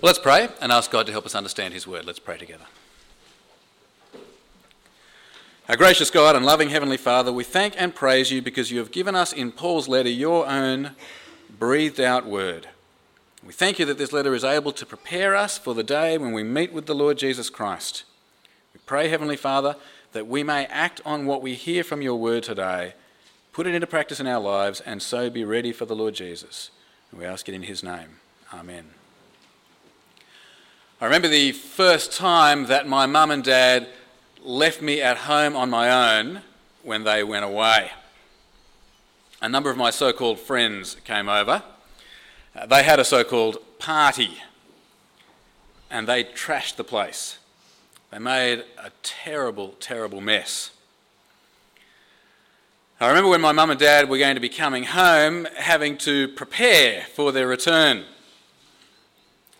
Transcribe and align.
Well, 0.00 0.08
let's 0.08 0.18
pray 0.18 0.48
and 0.62 0.72
ask 0.72 0.90
God 0.90 1.04
to 1.06 1.12
help 1.12 1.26
us 1.26 1.34
understand 1.34 1.74
His 1.74 1.86
word. 1.86 2.06
Let's 2.06 2.18
pray 2.18 2.38
together. 2.38 2.64
Our 5.68 5.76
gracious 5.76 6.10
God 6.10 6.34
and 6.36 6.46
loving 6.46 6.70
Heavenly 6.70 6.96
Father, 6.96 7.30
we 7.30 7.44
thank 7.44 7.74
and 7.76 7.94
praise 7.94 8.30
you 8.30 8.40
because 8.40 8.70
you 8.70 8.78
have 8.78 8.92
given 8.92 9.14
us 9.14 9.30
in 9.30 9.52
Paul's 9.52 9.88
letter 9.88 10.08
your 10.08 10.46
own 10.46 10.92
breathed 11.58 12.00
out 12.00 12.24
word. 12.24 12.68
We 13.46 13.52
thank 13.52 13.78
you 13.78 13.84
that 13.84 13.98
this 13.98 14.10
letter 14.10 14.34
is 14.34 14.42
able 14.42 14.72
to 14.72 14.86
prepare 14.86 15.36
us 15.36 15.58
for 15.58 15.74
the 15.74 15.82
day 15.82 16.16
when 16.16 16.32
we 16.32 16.44
meet 16.44 16.72
with 16.72 16.86
the 16.86 16.94
Lord 16.94 17.18
Jesus 17.18 17.50
Christ. 17.50 18.04
We 18.72 18.80
pray, 18.86 19.10
Heavenly 19.10 19.36
Father, 19.36 19.76
that 20.12 20.26
we 20.26 20.42
may 20.42 20.64
act 20.66 21.02
on 21.04 21.26
what 21.26 21.42
we 21.42 21.54
hear 21.54 21.84
from 21.84 22.00
your 22.00 22.16
word 22.16 22.42
today, 22.42 22.94
put 23.52 23.66
it 23.66 23.74
into 23.74 23.86
practice 23.86 24.18
in 24.18 24.26
our 24.26 24.40
lives, 24.40 24.80
and 24.80 25.02
so 25.02 25.28
be 25.28 25.44
ready 25.44 25.72
for 25.72 25.84
the 25.84 25.94
Lord 25.94 26.14
Jesus. 26.14 26.70
And 27.10 27.20
we 27.20 27.26
ask 27.26 27.50
it 27.50 27.54
in 27.54 27.64
his 27.64 27.82
name. 27.82 28.20
Amen. 28.54 28.99
I 31.02 31.06
remember 31.06 31.28
the 31.28 31.52
first 31.52 32.12
time 32.12 32.66
that 32.66 32.86
my 32.86 33.06
mum 33.06 33.30
and 33.30 33.42
dad 33.42 33.88
left 34.42 34.82
me 34.82 35.00
at 35.00 35.16
home 35.16 35.56
on 35.56 35.70
my 35.70 36.18
own 36.18 36.42
when 36.82 37.04
they 37.04 37.24
went 37.24 37.42
away. 37.42 37.92
A 39.40 39.48
number 39.48 39.70
of 39.70 39.78
my 39.78 39.88
so 39.88 40.12
called 40.12 40.38
friends 40.38 40.98
came 41.06 41.26
over. 41.26 41.62
Uh, 42.54 42.66
they 42.66 42.82
had 42.82 43.00
a 43.00 43.04
so 43.06 43.24
called 43.24 43.56
party 43.78 44.42
and 45.90 46.06
they 46.06 46.22
trashed 46.22 46.76
the 46.76 46.84
place. 46.84 47.38
They 48.10 48.18
made 48.18 48.64
a 48.76 48.90
terrible, 49.02 49.76
terrible 49.80 50.20
mess. 50.20 50.70
I 53.00 53.08
remember 53.08 53.30
when 53.30 53.40
my 53.40 53.52
mum 53.52 53.70
and 53.70 53.80
dad 53.80 54.10
were 54.10 54.18
going 54.18 54.34
to 54.34 54.40
be 54.40 54.50
coming 54.50 54.84
home, 54.84 55.48
having 55.56 55.96
to 55.98 56.28
prepare 56.28 57.04
for 57.14 57.32
their 57.32 57.46
return. 57.46 58.04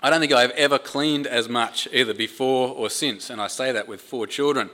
I 0.02 0.08
don't 0.08 0.20
think 0.20 0.32
I've 0.32 0.50
ever 0.52 0.78
cleaned 0.78 1.26
as 1.26 1.46
much, 1.46 1.86
either 1.92 2.14
before 2.14 2.68
or 2.68 2.88
since, 2.88 3.28
and 3.28 3.38
I 3.38 3.48
say 3.48 3.70
that 3.72 3.86
with 3.86 4.00
four 4.00 4.26
children. 4.26 4.70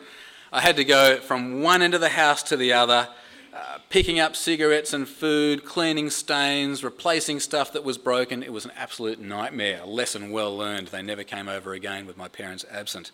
I 0.52 0.60
had 0.60 0.76
to 0.76 0.84
go 0.84 1.18
from 1.18 1.62
one 1.62 1.82
end 1.82 1.94
of 1.94 2.00
the 2.00 2.10
house 2.10 2.44
to 2.44 2.56
the 2.56 2.72
other, 2.72 3.08
uh, 3.52 3.78
picking 3.90 4.20
up 4.20 4.36
cigarettes 4.36 4.92
and 4.92 5.08
food, 5.08 5.64
cleaning 5.64 6.10
stains, 6.10 6.84
replacing 6.84 7.40
stuff 7.40 7.72
that 7.72 7.82
was 7.82 7.98
broken. 7.98 8.44
It 8.44 8.52
was 8.52 8.64
an 8.66 8.70
absolute 8.76 9.18
nightmare, 9.18 9.80
a 9.82 9.86
lesson 9.86 10.30
well 10.30 10.56
learned. 10.56 10.88
They 10.88 11.02
never 11.02 11.24
came 11.24 11.48
over 11.48 11.72
again 11.72 12.06
with 12.06 12.16
my 12.16 12.28
parents 12.28 12.64
absent. 12.70 13.10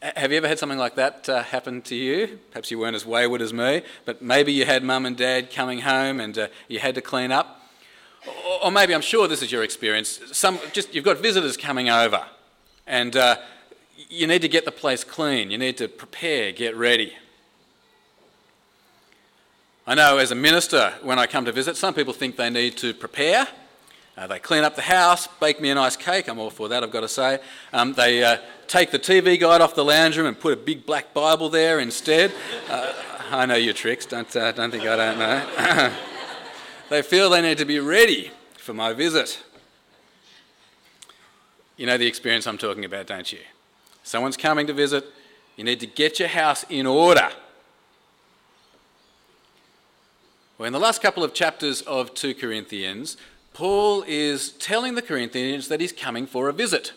Have 0.00 0.30
you 0.30 0.38
ever 0.38 0.46
had 0.46 0.60
something 0.60 0.78
like 0.78 0.94
that 0.94 1.28
uh, 1.28 1.42
happen 1.42 1.82
to 1.82 1.96
you? 1.96 2.38
Perhaps 2.52 2.70
you 2.70 2.78
weren't 2.78 2.94
as 2.94 3.04
wayward 3.04 3.42
as 3.42 3.52
me, 3.52 3.82
but 4.04 4.22
maybe 4.22 4.52
you 4.52 4.64
had 4.64 4.84
mum 4.84 5.06
and 5.06 5.16
dad 5.16 5.50
coming 5.52 5.80
home 5.80 6.20
and 6.20 6.38
uh, 6.38 6.48
you 6.68 6.78
had 6.78 6.94
to 6.94 7.00
clean 7.00 7.32
up 7.32 7.59
or 8.62 8.70
maybe 8.70 8.94
I'm 8.94 9.00
sure 9.00 9.28
this 9.28 9.42
is 9.42 9.50
your 9.50 9.62
experience. 9.62 10.20
Some 10.32 10.58
just 10.72 10.94
you've 10.94 11.04
got 11.04 11.18
visitors 11.18 11.56
coming 11.56 11.88
over, 11.88 12.24
and 12.86 13.16
uh, 13.16 13.36
you 14.08 14.26
need 14.26 14.42
to 14.42 14.48
get 14.48 14.64
the 14.64 14.72
place 14.72 15.04
clean. 15.04 15.50
You 15.50 15.58
need 15.58 15.76
to 15.78 15.88
prepare, 15.88 16.52
get 16.52 16.76
ready. 16.76 17.14
I 19.86 19.94
know 19.94 20.18
as 20.18 20.30
a 20.30 20.34
minister, 20.34 20.92
when 21.02 21.18
I 21.18 21.26
come 21.26 21.44
to 21.46 21.52
visit, 21.52 21.76
some 21.76 21.94
people 21.94 22.12
think 22.12 22.36
they 22.36 22.50
need 22.50 22.76
to 22.78 22.94
prepare. 22.94 23.48
Uh, 24.16 24.26
they 24.26 24.38
clean 24.38 24.64
up 24.64 24.76
the 24.76 24.82
house, 24.82 25.26
bake 25.40 25.60
me 25.60 25.70
a 25.70 25.74
nice 25.74 25.96
cake. 25.96 26.28
I'm 26.28 26.38
all 26.38 26.50
for 26.50 26.68
that, 26.68 26.84
I've 26.84 26.90
got 26.90 27.00
to 27.00 27.08
say. 27.08 27.38
Um, 27.72 27.94
they 27.94 28.22
uh, 28.22 28.36
take 28.66 28.90
the 28.90 28.98
TV 28.98 29.40
guide 29.40 29.62
off 29.62 29.74
the 29.74 29.84
lounge 29.84 30.18
room 30.18 30.26
and 30.26 30.38
put 30.38 30.52
a 30.52 30.56
big 30.56 30.84
black 30.84 31.14
Bible 31.14 31.48
there 31.48 31.80
instead. 31.80 32.32
Uh, 32.68 32.92
I 33.30 33.46
know 33.46 33.54
your 33.54 33.72
tricks. 33.72 34.06
Don't 34.06 34.34
uh, 34.36 34.52
don't 34.52 34.70
think 34.70 34.84
I 34.84 34.96
don't 34.96 35.18
know. 35.18 35.92
They 36.90 37.02
feel 37.02 37.30
they 37.30 37.40
need 37.40 37.58
to 37.58 37.64
be 37.64 37.78
ready 37.78 38.32
for 38.58 38.74
my 38.74 38.92
visit. 38.92 39.40
You 41.76 41.86
know 41.86 41.96
the 41.96 42.06
experience 42.06 42.48
I'm 42.48 42.58
talking 42.58 42.84
about, 42.84 43.06
don't 43.06 43.32
you? 43.32 43.38
Someone's 44.02 44.36
coming 44.36 44.66
to 44.66 44.72
visit, 44.72 45.04
you 45.56 45.62
need 45.62 45.78
to 45.80 45.86
get 45.86 46.18
your 46.18 46.28
house 46.28 46.64
in 46.68 46.86
order. 46.86 47.30
Well, 50.58 50.66
in 50.66 50.72
the 50.72 50.80
last 50.80 51.00
couple 51.00 51.22
of 51.22 51.32
chapters 51.32 51.80
of 51.82 52.12
2 52.14 52.34
Corinthians, 52.34 53.16
Paul 53.54 54.04
is 54.08 54.50
telling 54.50 54.96
the 54.96 55.02
Corinthians 55.02 55.68
that 55.68 55.80
he's 55.80 55.92
coming 55.92 56.26
for 56.26 56.48
a 56.48 56.52
visit. 56.52 56.92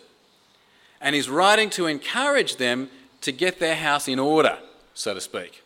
And 0.99 1.15
he's 1.15 1.29
writing 1.29 1.69
to 1.71 1.85
encourage 1.85 2.55
them 2.55 2.89
to 3.21 3.31
get 3.31 3.59
their 3.59 3.75
house 3.75 4.07
in 4.07 4.17
order, 4.17 4.57
so 4.95 5.13
to 5.13 5.21
speak. 5.21 5.63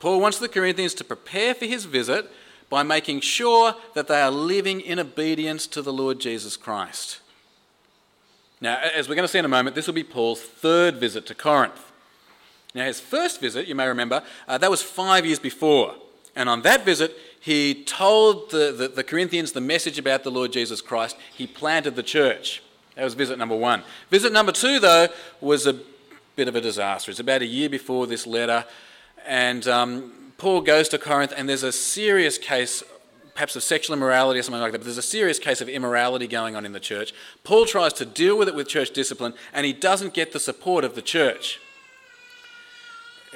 Paul 0.00 0.20
wants 0.20 0.38
the 0.40 0.48
Corinthians 0.48 0.94
to 0.94 1.04
prepare 1.04 1.54
for 1.54 1.66
his 1.66 1.84
visit 1.84 2.28
by 2.72 2.82
making 2.82 3.20
sure 3.20 3.74
that 3.92 4.08
they 4.08 4.22
are 4.22 4.30
living 4.30 4.80
in 4.80 4.98
obedience 4.98 5.66
to 5.66 5.82
the 5.82 5.92
Lord 5.92 6.18
Jesus 6.18 6.56
Christ. 6.56 7.20
Now, 8.62 8.78
as 8.78 9.10
we're 9.10 9.14
going 9.14 9.28
to 9.28 9.30
see 9.30 9.38
in 9.38 9.44
a 9.44 9.48
moment, 9.48 9.76
this 9.76 9.86
will 9.86 9.92
be 9.92 10.02
Paul's 10.02 10.40
third 10.40 10.96
visit 10.96 11.26
to 11.26 11.34
Corinth. 11.34 11.92
Now, 12.74 12.86
his 12.86 12.98
first 12.98 13.42
visit, 13.42 13.68
you 13.68 13.74
may 13.74 13.86
remember, 13.86 14.22
uh, 14.48 14.56
that 14.56 14.70
was 14.70 14.80
five 14.80 15.26
years 15.26 15.38
before. 15.38 15.96
And 16.34 16.48
on 16.48 16.62
that 16.62 16.86
visit, 16.86 17.14
he 17.38 17.84
told 17.84 18.50
the, 18.50 18.72
the, 18.72 18.88
the, 18.88 19.04
Corinthians 19.04 19.52
the 19.52 19.60
message 19.60 19.98
about 19.98 20.24
the 20.24 20.30
Lord 20.30 20.50
Jesus 20.50 20.80
Christ. 20.80 21.18
He 21.36 21.46
planted 21.46 21.94
the 21.94 22.02
church. 22.02 22.62
That 22.94 23.04
was 23.04 23.12
visit 23.12 23.36
number 23.38 23.54
one. 23.54 23.82
Visit 24.08 24.32
number 24.32 24.50
two, 24.50 24.80
though, 24.80 25.08
was 25.42 25.66
a 25.66 25.78
bit 26.36 26.48
of 26.48 26.56
a 26.56 26.60
disaster. 26.62 27.10
It's 27.10 27.20
about 27.20 27.42
a 27.42 27.46
year 27.46 27.68
before 27.68 28.06
this 28.06 28.26
letter. 28.26 28.64
And 29.26 29.68
um, 29.68 30.21
Paul 30.42 30.62
goes 30.62 30.88
to 30.88 30.98
Corinth, 30.98 31.32
and 31.36 31.48
there's 31.48 31.62
a 31.62 31.70
serious 31.70 32.36
case, 32.36 32.82
perhaps 33.32 33.54
of 33.54 33.62
sexual 33.62 33.94
immorality 33.94 34.40
or 34.40 34.42
something 34.42 34.60
like 34.60 34.72
that, 34.72 34.78
but 34.78 34.86
there's 34.86 34.98
a 34.98 35.00
serious 35.00 35.38
case 35.38 35.60
of 35.60 35.68
immorality 35.68 36.26
going 36.26 36.56
on 36.56 36.66
in 36.66 36.72
the 36.72 36.80
church. 36.80 37.14
Paul 37.44 37.64
tries 37.64 37.92
to 37.92 38.04
deal 38.04 38.36
with 38.36 38.48
it 38.48 38.56
with 38.56 38.66
church 38.66 38.90
discipline, 38.90 39.34
and 39.52 39.64
he 39.64 39.72
doesn't 39.72 40.14
get 40.14 40.32
the 40.32 40.40
support 40.40 40.82
of 40.82 40.96
the 40.96 41.00
church. 41.00 41.60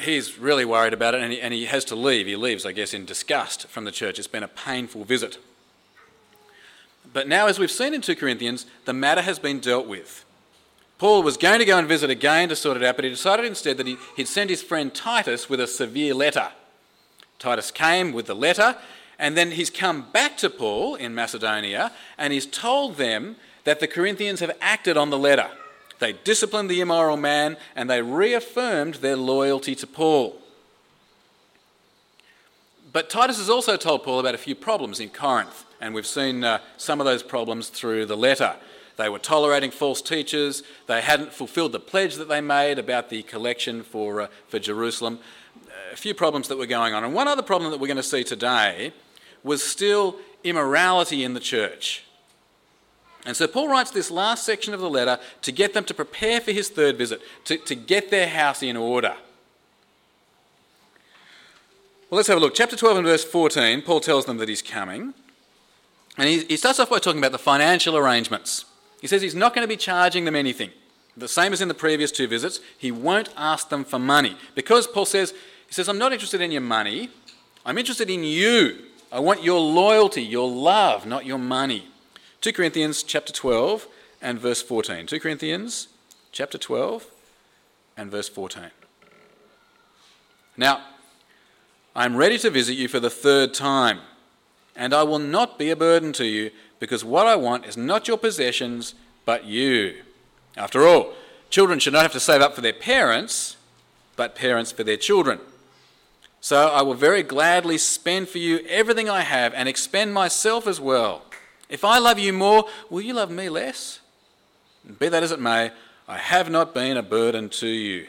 He's 0.00 0.37
really 0.37 0.65
worried 0.65 0.93
about 0.93 1.15
it, 1.15 1.22
and 1.22 1.33
he, 1.33 1.41
and 1.41 1.55
he 1.55 1.66
has 1.66 1.84
to 1.84 1.95
leave. 1.95 2.27
He 2.27 2.34
leaves, 2.34 2.66
I 2.66 2.72
guess, 2.72 2.93
in 2.93 3.05
disgust 3.05 3.69
from 3.69 3.84
the 3.84 3.93
church. 3.93 4.19
It's 4.19 4.27
been 4.27 4.43
a 4.43 4.49
painful 4.49 5.05
visit. 5.05 5.39
But 7.12 7.28
now, 7.28 7.47
as 7.47 7.61
we've 7.61 7.71
seen 7.71 7.95
in 7.95 8.00
2 8.00 8.16
Corinthians, 8.16 8.66
the 8.84 8.93
matter 8.93 9.22
has 9.22 9.39
been 9.39 9.61
dealt 9.61 9.87
with. 9.87 10.25
Paul 10.99 11.22
was 11.22 11.37
going 11.37 11.61
to 11.61 11.65
go 11.65 11.78
and 11.78 11.87
visit 11.87 12.11
again 12.11 12.49
to 12.49 12.56
sort 12.56 12.77
it 12.77 12.83
out, 12.83 12.97
but 12.97 13.05
he 13.05 13.11
decided 13.11 13.47
instead 13.47 13.77
that 13.77 13.87
he'd 14.16 14.27
send 14.27 14.50
his 14.50 14.61
friend 14.61 14.93
Titus 14.93 15.49
with 15.49 15.61
a 15.61 15.69
severe 15.69 16.12
letter. 16.12 16.50
Titus 17.38 17.70
came 17.70 18.12
with 18.12 18.26
the 18.26 18.34
letter, 18.34 18.76
and 19.19 19.36
then 19.36 19.52
he's 19.52 19.70
come 19.70 20.06
back 20.12 20.36
to 20.38 20.50
Paul 20.50 20.94
in 20.94 21.14
Macedonia, 21.14 21.92
and 22.19 22.32
he's 22.32 22.47
told 22.47 22.97
them 22.97 23.36
that 23.64 23.80
the 23.80 23.88
Corinthians 23.88 24.41
have 24.41 24.56
acted 24.60 24.97
on 24.97 25.10
the 25.10 25.19
letter. 25.19 25.50
They 25.98 26.12
disciplined 26.12 26.70
the 26.70 26.80
immoral 26.80 27.16
man, 27.16 27.56
and 27.74 27.88
they 27.88 28.02
reaffirmed 28.02 28.97
their 28.97 29.16
loyalty 29.16 29.74
to 29.76 29.86
Paul. 29.86 30.36
But 32.92 33.10
Titus 33.10 33.38
has 33.38 33.50
also 33.50 33.76
told 33.76 34.04
Paul 34.04 34.20
about 34.20 34.34
a 34.34 34.38
few 34.38 34.54
problems 34.54 35.00
in 35.00 35.10
Corinth, 35.10 35.64
and 35.80 35.94
we've 35.94 36.06
seen 36.06 36.44
uh, 36.44 36.60
some 36.76 37.00
of 37.00 37.06
those 37.06 37.22
problems 37.22 37.68
through 37.68 38.06
the 38.06 38.16
letter. 38.16 38.56
They 38.97 39.08
were 39.10 39.18
tolerating 39.18 39.70
false 39.70 40.00
teachers. 40.00 40.62
They 40.86 41.03
hadn't 41.03 41.32
fulfilled 41.32 41.72
the 41.72 41.80
pledge 41.80 42.14
that 42.14 42.28
they 42.28 42.41
made 42.41 42.78
about 42.78 43.10
the 43.10 43.22
collection 43.22 43.82
for, 43.82 44.22
uh, 44.22 44.28
for 44.48 44.58
Jerusalem 44.58 45.18
a 45.92 45.97
few 45.97 46.14
problems 46.14 46.48
that 46.48 46.58
were 46.58 46.66
going 46.66 46.94
on. 46.94 47.04
And 47.04 47.14
one 47.14 47.28
other 47.28 47.42
problem 47.42 47.70
that 47.70 47.78
we're 47.78 47.86
going 47.86 47.97
to 47.97 48.02
see 48.02 48.24
today 48.24 48.92
was 49.42 49.62
still 49.62 50.16
immorality 50.44 51.24
in 51.24 51.34
the 51.34 51.41
church. 51.41 52.04
And 53.24 53.36
so 53.36 53.48
Paul 53.48 53.69
writes 53.69 53.91
this 53.91 54.10
last 54.10 54.44
section 54.44 54.72
of 54.72 54.80
the 54.80 54.88
letter 54.88 55.19
to 55.42 55.52
get 55.52 55.74
them 55.74 55.84
to 55.84 55.94
prepare 55.94 56.41
for 56.41 56.52
his 56.52 56.69
third 56.69 56.97
visit, 56.97 57.20
to, 57.44 57.56
to 57.58 57.74
get 57.74 58.10
their 58.10 58.28
house 58.28 58.62
in 58.62 58.76
order. 58.76 59.16
Well, 62.08 62.16
let's 62.16 62.28
have 62.28 62.36
a 62.36 62.41
look. 62.41 62.54
Chapter 62.54 62.76
12 62.76 62.98
and 62.98 63.06
verse 63.06 63.24
14, 63.24 63.82
Paul 63.82 63.98
tells 63.98 64.26
them 64.26 64.36
that 64.36 64.48
he's 64.48 64.62
coming. 64.62 65.12
And 66.16 66.28
he, 66.28 66.44
he 66.44 66.56
starts 66.56 66.78
off 66.78 66.91
by 66.91 67.00
talking 67.00 67.18
about 67.18 67.32
the 67.32 67.38
financial 67.38 67.97
arrangements. 67.97 68.64
He 69.00 69.08
says 69.08 69.22
he's 69.22 69.34
not 69.34 69.54
going 69.54 69.64
to 69.64 69.68
be 69.68 69.76
charging 69.76 70.24
them 70.24 70.36
anything. 70.36 70.71
The 71.16 71.28
same 71.28 71.53
as 71.53 71.60
in 71.60 71.68
the 71.68 71.74
previous 71.74 72.12
two 72.12 72.28
visits, 72.28 72.60
he 72.78 72.92
won't 72.92 73.30
ask 73.36 73.71
them 73.71 73.84
for 73.84 73.98
money. 73.98 74.36
Because 74.54 74.86
Paul 74.86 75.06
says 75.06 75.34
he 75.66 75.74
says, 75.74 75.89
I'm 75.89 75.98
not 75.98 76.13
interested 76.13 76.41
in 76.41 76.51
your 76.51 76.60
money. 76.60 77.10
I'm 77.65 77.78
interested 77.78 78.09
in 78.10 78.24
you. 78.24 78.84
I 79.10 79.21
want 79.21 79.42
your 79.42 79.60
loyalty, 79.60 80.22
your 80.22 80.48
love, 80.48 81.07
not 81.07 81.27
your 81.27 81.39
money. 81.39 81.89
2 82.41 82.53
Corinthians 82.53 83.03
chapter 83.03 83.33
12 83.33 83.89
and 84.21 84.39
verse 84.39 84.63
14. 84.63 85.07
2 85.07 85.21
Corinthians 85.21 85.89
chapter 86.33 86.59
12 86.59 87.07
and 87.97 88.10
verse 88.10 88.28
14. 88.28 88.71
Now, 90.57 90.83
I 91.95 92.04
am 92.04 92.16
ready 92.16 92.39
to 92.39 92.51
visit 92.51 92.74
you 92.74 92.89
for 92.89 93.01
the 93.01 93.10
third 93.10 93.54
time, 93.54 94.01
and 94.74 94.92
I 94.92 95.03
will 95.03 95.18
not 95.18 95.59
be 95.59 95.71
a 95.71 95.77
burden 95.77 96.13
to 96.15 96.27
you, 96.27 96.51
because 96.78 97.04
what 97.04 97.27
I 97.27 97.36
want 97.36 97.65
is 97.65 97.77
not 97.77 98.07
your 98.07 98.18
possessions, 98.18 98.95
but 99.24 99.45
you. 99.45 100.03
After 100.57 100.86
all, 100.86 101.13
children 101.51 101.78
should 101.78 101.92
not 101.92 102.03
have 102.03 102.13
to 102.13 102.21
save 102.21 102.42
up 102.42 102.54
for 102.54 102.60
their 102.60 102.72
parents, 102.72 103.57
but 104.15 104.34
parents 104.34 104.72
for 104.72 104.84
their 104.84 104.97
children. 104.97 105.41
So 106.47 106.69
I 106.69 106.83
will 106.83 106.95
very 106.95 107.25
gladly 107.25 107.77
spend 107.77 108.28
for 108.28 108.39
you 108.39 108.60
everything 108.69 109.10
I 109.10 109.22
have 109.22 109.53
and 109.53 109.69
expend 109.69 110.15
myself 110.15 110.69
as 110.69 110.81
well. 110.81 111.25
If 111.69 111.83
I 111.84 111.98
love 111.98 112.21
you 112.21 112.33
more, 112.33 112.66
will 112.89 113.01
you 113.01 113.15
love 113.15 113.33
me 113.33 113.48
less? 113.48 113.98
Be 115.01 115.09
that 115.09 115.25
as 115.25 115.33
it 115.33 115.41
may, 115.41 115.72
I 116.07 116.19
have 116.19 116.48
not 116.48 116.72
been 116.72 116.97
a 116.97 117.03
burden 117.03 117.48
to 117.48 117.66
you. 117.66 118.07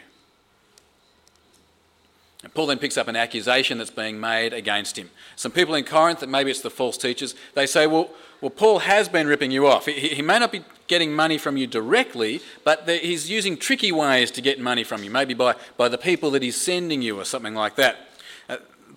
And 2.43 2.53
Paul 2.53 2.67
then 2.67 2.77
picks 2.77 2.95
up 2.95 3.07
an 3.07 3.15
accusation 3.15 3.79
that's 3.79 3.89
being 3.89 4.19
made 4.19 4.53
against 4.53 4.99
him. 4.99 5.09
Some 5.35 5.51
people 5.51 5.73
in 5.73 5.83
Corinth, 5.83 6.19
that 6.19 6.29
maybe 6.29 6.51
it's 6.51 6.61
the 6.61 6.69
false 6.69 6.95
teachers, 6.95 7.33
they 7.55 7.65
say, 7.65 7.87
well, 7.87 8.11
well 8.39 8.51
Paul 8.51 8.77
has 8.77 9.09
been 9.09 9.25
ripping 9.25 9.49
you 9.49 9.65
off. 9.65 9.87
He, 9.87 10.09
he 10.09 10.21
may 10.21 10.37
not 10.37 10.51
be 10.51 10.63
getting 10.85 11.11
money 11.11 11.39
from 11.39 11.57
you 11.57 11.65
directly, 11.65 12.41
but 12.63 12.87
he's 12.87 13.31
using 13.31 13.57
tricky 13.57 13.91
ways 13.91 14.29
to 14.29 14.41
get 14.41 14.59
money 14.59 14.83
from 14.83 15.03
you, 15.03 15.09
maybe 15.09 15.33
by, 15.33 15.55
by 15.75 15.89
the 15.89 15.97
people 15.97 16.29
that 16.29 16.43
he's 16.43 16.61
sending 16.61 17.01
you 17.01 17.19
or 17.19 17.25
something 17.25 17.55
like 17.55 17.75
that. 17.77 18.06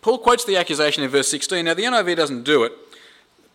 Paul 0.03 0.19
quotes 0.19 0.45
the 0.45 0.57
accusation 0.57 1.03
in 1.05 1.11
verse 1.11 1.29
16. 1.29 1.65
Now, 1.65 1.75
the 1.75 1.85
NIV 1.85 2.17
doesn't 2.17 2.45
do 2.45 2.65
it, 2.65 2.73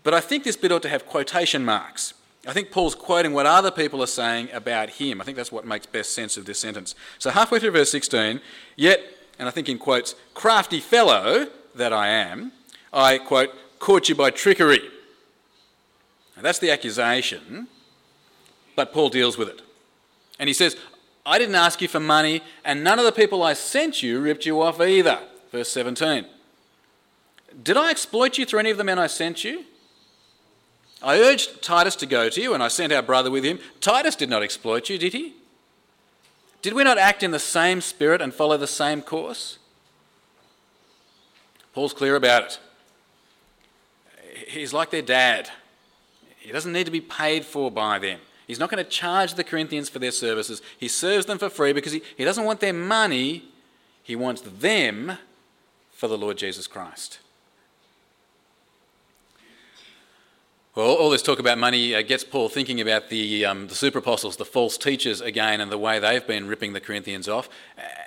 but 0.03 0.13
I 0.13 0.19
think 0.19 0.44
this 0.44 0.56
bit 0.56 0.71
ought 0.71 0.83
to 0.83 0.89
have 0.89 1.06
quotation 1.06 1.65
marks. 1.65 2.13
I 2.47 2.53
think 2.53 2.69
Paul's 2.69 2.94
quoting 2.94 3.33
what 3.33 3.47
other 3.47 3.71
people 3.71 4.03
are 4.03 4.07
saying 4.07 4.50
about 4.53 4.92
him. 4.92 5.19
I 5.19 5.24
think 5.24 5.36
that's 5.36 5.51
what 5.51 5.65
makes 5.65 5.88
best 5.88 6.12
sense 6.12 6.38
of 6.38 6.45
this 6.45 6.59
sentence. 6.59 6.94
So, 7.18 7.31
halfway 7.31 7.59
through 7.59 7.71
verse 7.71 7.89
16, 7.89 8.39
yet, 8.75 9.01
and 9.39 9.47
I 9.47 9.51
think 9.51 9.68
in 9.68 9.80
quotes, 9.80 10.13
crafty 10.36 10.80
fellow 10.80 11.47
that 11.74 11.92
I 11.92 12.09
am, 12.09 12.51
I, 12.94 13.18
quote, 13.18 13.50
caught 13.80 14.07
you 14.09 14.15
by 14.15 14.30
trickery. 14.30 14.81
Now, 16.36 16.44
that's 16.44 16.59
the 16.59 16.69
accusation, 16.69 17.68
but 18.75 18.94
Paul 18.94 19.09
deals 19.09 19.38
with 19.38 19.50
it. 19.50 19.62
And 20.38 20.47
he 20.47 20.53
says, 20.53 20.77
I 21.25 21.39
didn't 21.39 21.56
ask 21.56 21.81
you 21.81 21.88
for 21.88 22.00
money, 22.00 22.44
and 22.63 22.83
none 22.83 23.00
of 23.00 23.06
the 23.06 23.12
people 23.12 23.42
I 23.42 23.53
sent 23.53 24.03
you 24.03 24.19
ripped 24.19 24.45
you 24.45 24.62
off 24.62 24.80
either. 24.80 25.19
Verse 25.51 25.69
17. 25.69 26.25
Did 27.63 27.78
I 27.78 27.92
exploit 27.92 28.38
you 28.38 28.46
through 28.46 28.60
any 28.60 28.72
of 28.72 28.78
the 28.78 28.84
men 28.84 29.00
I 29.00 29.07
sent 29.07 29.44
you? 29.44 29.66
I 31.02 31.19
urged 31.19 31.62
Titus 31.62 31.96
to 31.98 32.06
go 32.06 32.30
to 32.30 32.42
you, 32.42 32.54
and 32.54 32.63
I 32.63 32.68
sent 32.68 32.92
our 32.92 33.02
brother 33.02 33.30
with 33.30 33.44
him. 33.44 33.60
Titus 33.80 34.16
did 34.16 34.30
not 34.30 34.44
exploit 34.44 34.90
you, 34.90 34.98
did 34.98 35.13
he? 35.13 35.36
Did 36.62 36.74
we 36.74 36.84
not 36.84 36.98
act 36.98 37.22
in 37.22 37.31
the 37.31 37.40
same 37.40 37.80
spirit 37.80 38.22
and 38.22 38.34
follow 38.34 38.57
the 38.57 38.66
same 38.66 39.02
course? 39.02 39.60
Paul's 41.74 41.94
clear 41.94 42.16
about 42.16 42.44
it. 42.44 42.60
He's 44.48 44.74
like 44.74 44.90
their 44.90 45.02
dad. 45.02 45.50
He 46.38 46.52
doesn't 46.52 46.74
need 46.74 46.86
to 46.86 46.92
be 46.92 47.02
paid 47.02 47.46
for 47.46 47.69
by 47.69 48.00
them. 48.00 48.19
He's 48.48 48.60
not 48.60 48.69
going 48.69 48.84
to 48.84 48.90
charge 48.90 49.34
the 49.34 49.44
Corinthians 49.44 49.90
for 49.90 50.00
their 50.00 50.12
services. 50.12 50.62
He 50.78 50.88
serves 50.88 51.25
them 51.25 51.38
for 51.38 51.50
free 51.50 51.74
because 51.74 51.92
he, 51.92 52.02
he 52.18 52.24
doesn't 52.24 52.44
want 52.44 52.60
their 52.60 52.74
money, 52.74 53.46
he 54.04 54.16
wants 54.16 54.42
them 54.42 55.18
for 55.92 56.07
the 56.07 56.18
Lord 56.18 56.38
Jesus 56.38 56.68
Christ. 56.68 57.19
Well, 60.75 60.94
all 60.94 61.10
this 61.10 61.22
talk 61.22 61.39
about 61.39 61.57
money 61.57 61.95
uh, 61.95 62.01
gets 62.01 62.25
Paul 62.25 62.50
thinking 62.50 62.81
about 62.81 63.07
the, 63.07 63.45
um, 63.45 63.69
the 63.69 63.75
super 63.75 64.00
apostles, 64.00 64.36
the 64.36 64.44
false 64.44 64.77
teachers 64.77 65.22
again, 65.22 65.62
and 65.62 65.72
the 65.72 65.77
way 65.77 66.00
they've 66.00 66.27
been 66.27 66.48
ripping 66.50 66.74
the 66.74 66.81
Corinthians 66.81 67.30
off. 67.30 67.48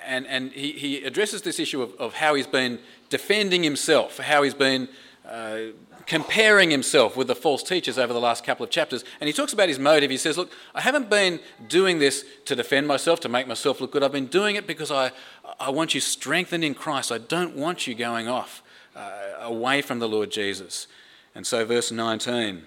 And, 0.05 0.27
and 0.27 0.51
he, 0.51 0.73
he 0.73 1.03
addresses 1.03 1.41
this 1.41 1.59
issue 1.59 1.81
of, 1.81 1.95
of 1.95 2.13
how 2.13 2.35
he's 2.35 2.45
been 2.45 2.77
defending 3.09 3.63
himself, 3.63 4.19
how 4.19 4.43
he's 4.43 4.53
been 4.53 4.87
uh, 5.27 5.59
comparing 6.05 6.69
himself 6.69 7.17
with 7.17 7.25
the 7.25 7.33
false 7.33 7.63
teachers 7.63 7.97
over 7.97 8.13
the 8.13 8.19
last 8.19 8.43
couple 8.43 8.63
of 8.63 8.69
chapters. 8.69 9.03
And 9.19 9.27
he 9.27 9.33
talks 9.33 9.51
about 9.51 9.67
his 9.67 9.79
motive. 9.79 10.11
He 10.11 10.17
says, 10.17 10.37
Look, 10.37 10.51
I 10.75 10.81
haven't 10.81 11.09
been 11.09 11.39
doing 11.67 11.97
this 11.97 12.23
to 12.45 12.55
defend 12.55 12.87
myself, 12.87 13.19
to 13.21 13.29
make 13.29 13.47
myself 13.47 13.81
look 13.81 13.91
good. 13.91 14.03
I've 14.03 14.11
been 14.11 14.27
doing 14.27 14.57
it 14.57 14.67
because 14.67 14.91
I, 14.91 15.09
I 15.59 15.71
want 15.71 15.95
you 15.95 16.01
strengthened 16.01 16.63
in 16.63 16.75
Christ. 16.75 17.11
I 17.11 17.17
don't 17.17 17.55
want 17.55 17.87
you 17.87 17.95
going 17.95 18.27
off 18.27 18.61
uh, 18.95 19.09
away 19.41 19.81
from 19.81 19.97
the 19.97 20.07
Lord 20.07 20.29
Jesus. 20.29 20.85
And 21.35 21.45
so, 21.45 21.65
verse 21.65 21.91
19. 21.91 22.63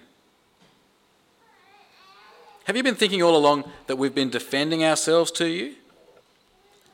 Have 2.65 2.77
you 2.77 2.83
been 2.83 2.95
thinking 2.95 3.21
all 3.21 3.35
along 3.35 3.69
that 3.87 3.97
we've 3.97 4.15
been 4.15 4.29
defending 4.29 4.83
ourselves 4.83 5.31
to 5.31 5.47
you? 5.47 5.75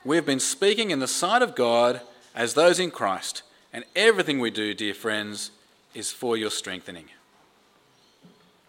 We've 0.03 0.25
been 0.25 0.39
speaking 0.39 0.91
in 0.91 0.99
the 0.99 1.07
sight 1.07 1.41
of 1.41 1.55
God 1.55 2.01
as 2.33 2.53
those 2.53 2.79
in 2.79 2.89
Christ, 2.89 3.43
and 3.71 3.83
everything 3.95 4.39
we 4.39 4.49
do, 4.49 4.73
dear 4.73 4.93
friends, 4.93 5.51
is 5.93 6.11
for 6.11 6.37
your 6.37 6.49
strengthening. 6.49 7.05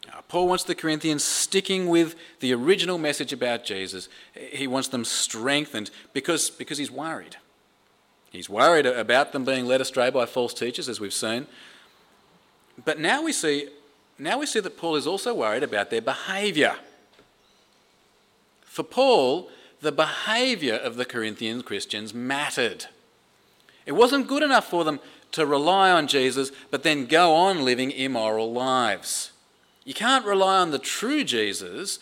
Now, 0.06 0.22
Paul 0.28 0.48
wants 0.48 0.64
the 0.64 0.74
Corinthians 0.74 1.22
sticking 1.22 1.88
with 1.88 2.16
the 2.40 2.52
original 2.52 2.98
message 2.98 3.32
about 3.32 3.64
Jesus. 3.64 4.08
He 4.34 4.66
wants 4.66 4.88
them 4.88 5.04
strengthened 5.04 5.90
because, 6.12 6.50
because 6.50 6.78
he's 6.78 6.90
worried. 6.90 7.36
He's 8.30 8.50
worried 8.50 8.86
about 8.86 9.32
them 9.32 9.44
being 9.44 9.66
led 9.66 9.80
astray 9.80 10.10
by 10.10 10.26
false 10.26 10.52
teachers, 10.52 10.88
as 10.88 11.00
we've 11.00 11.12
seen. 11.12 11.46
But 12.84 12.98
now 12.98 13.22
we 13.22 13.32
see, 13.32 13.68
now 14.18 14.38
we 14.38 14.46
see 14.46 14.60
that 14.60 14.76
Paul 14.76 14.96
is 14.96 15.06
also 15.06 15.34
worried 15.34 15.62
about 15.62 15.90
their 15.90 16.00
behaviour. 16.00 16.76
For 18.62 18.82
Paul, 18.82 19.50
the 19.80 19.92
behaviour 19.92 20.74
of 20.74 20.96
the 20.96 21.04
Corinthian 21.04 21.62
Christians 21.62 22.14
mattered. 22.14 22.86
It 23.86 23.92
wasn't 23.92 24.28
good 24.28 24.42
enough 24.42 24.68
for 24.68 24.84
them 24.84 25.00
to 25.32 25.46
rely 25.46 25.90
on 25.90 26.06
Jesus, 26.06 26.52
but 26.70 26.82
then 26.82 27.06
go 27.06 27.34
on 27.34 27.64
living 27.64 27.90
immoral 27.90 28.52
lives. 28.52 29.32
You 29.84 29.94
can't 29.94 30.24
rely 30.24 30.58
on 30.58 30.70
the 30.70 30.78
true 30.78 31.24
Jesus 31.24 31.98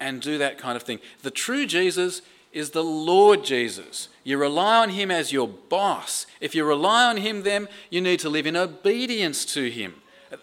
and 0.00 0.20
do 0.20 0.38
that 0.38 0.58
kind 0.58 0.76
of 0.76 0.82
thing. 0.82 0.98
The 1.22 1.30
true 1.30 1.66
Jesus 1.66 2.22
is 2.52 2.70
the 2.70 2.84
Lord 2.84 3.44
Jesus. 3.44 4.08
You 4.22 4.38
rely 4.38 4.78
on 4.78 4.90
him 4.90 5.10
as 5.10 5.32
your 5.32 5.48
boss. 5.48 6.26
If 6.40 6.54
you 6.54 6.64
rely 6.64 7.04
on 7.04 7.18
him, 7.18 7.42
then 7.42 7.68
you 7.90 8.00
need 8.00 8.20
to 8.20 8.28
live 8.28 8.46
in 8.46 8.56
obedience 8.56 9.44
to 9.54 9.70
him. 9.70 9.94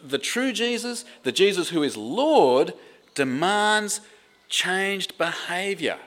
The 0.04 0.18
true 0.18 0.54
Jesus, 0.54 1.06
the 1.24 1.32
Jesus 1.32 1.70
who 1.70 1.84
is 1.84 1.98
Lord, 1.98 2.74
demands 3.16 4.02
changed 4.50 5.18
behaviour 5.18 5.98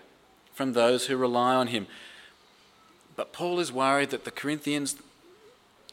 from 0.53 0.73
those 0.73 1.07
who 1.07 1.17
rely 1.17 1.55
on 1.55 1.69
him. 1.69 1.87
But 3.17 3.33
Paul 3.33 3.61
is 3.61 3.73
worried 3.73 4.11
that 4.11 4.25
the 4.25 4.31
Corinthians, 4.31 4.97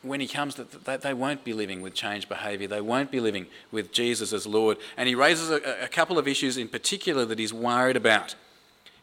when 0.02 0.20
he 0.20 0.28
comes, 0.28 0.56
that 0.56 1.02
they 1.02 1.14
won't 1.14 1.44
be 1.44 1.54
living 1.54 1.82
with 1.82 1.94
changed 1.94 2.30
behaviour. 2.30 2.68
They 2.68 2.82
won't 2.82 3.12
be 3.12 3.20
living 3.20 3.48
with 3.72 3.92
Jesus 3.92 4.34
as 4.34 4.48
Lord. 4.48 4.78
And 4.98 5.08
he 5.08 5.16
raises 5.16 5.50
a 5.50 5.88
couple 5.88 6.18
of 6.18 6.28
issues 6.28 6.58
in 6.58 6.68
particular 6.68 7.26
that 7.26 7.40
he's 7.40 7.54
worried 7.54 7.96
about. 7.96 8.36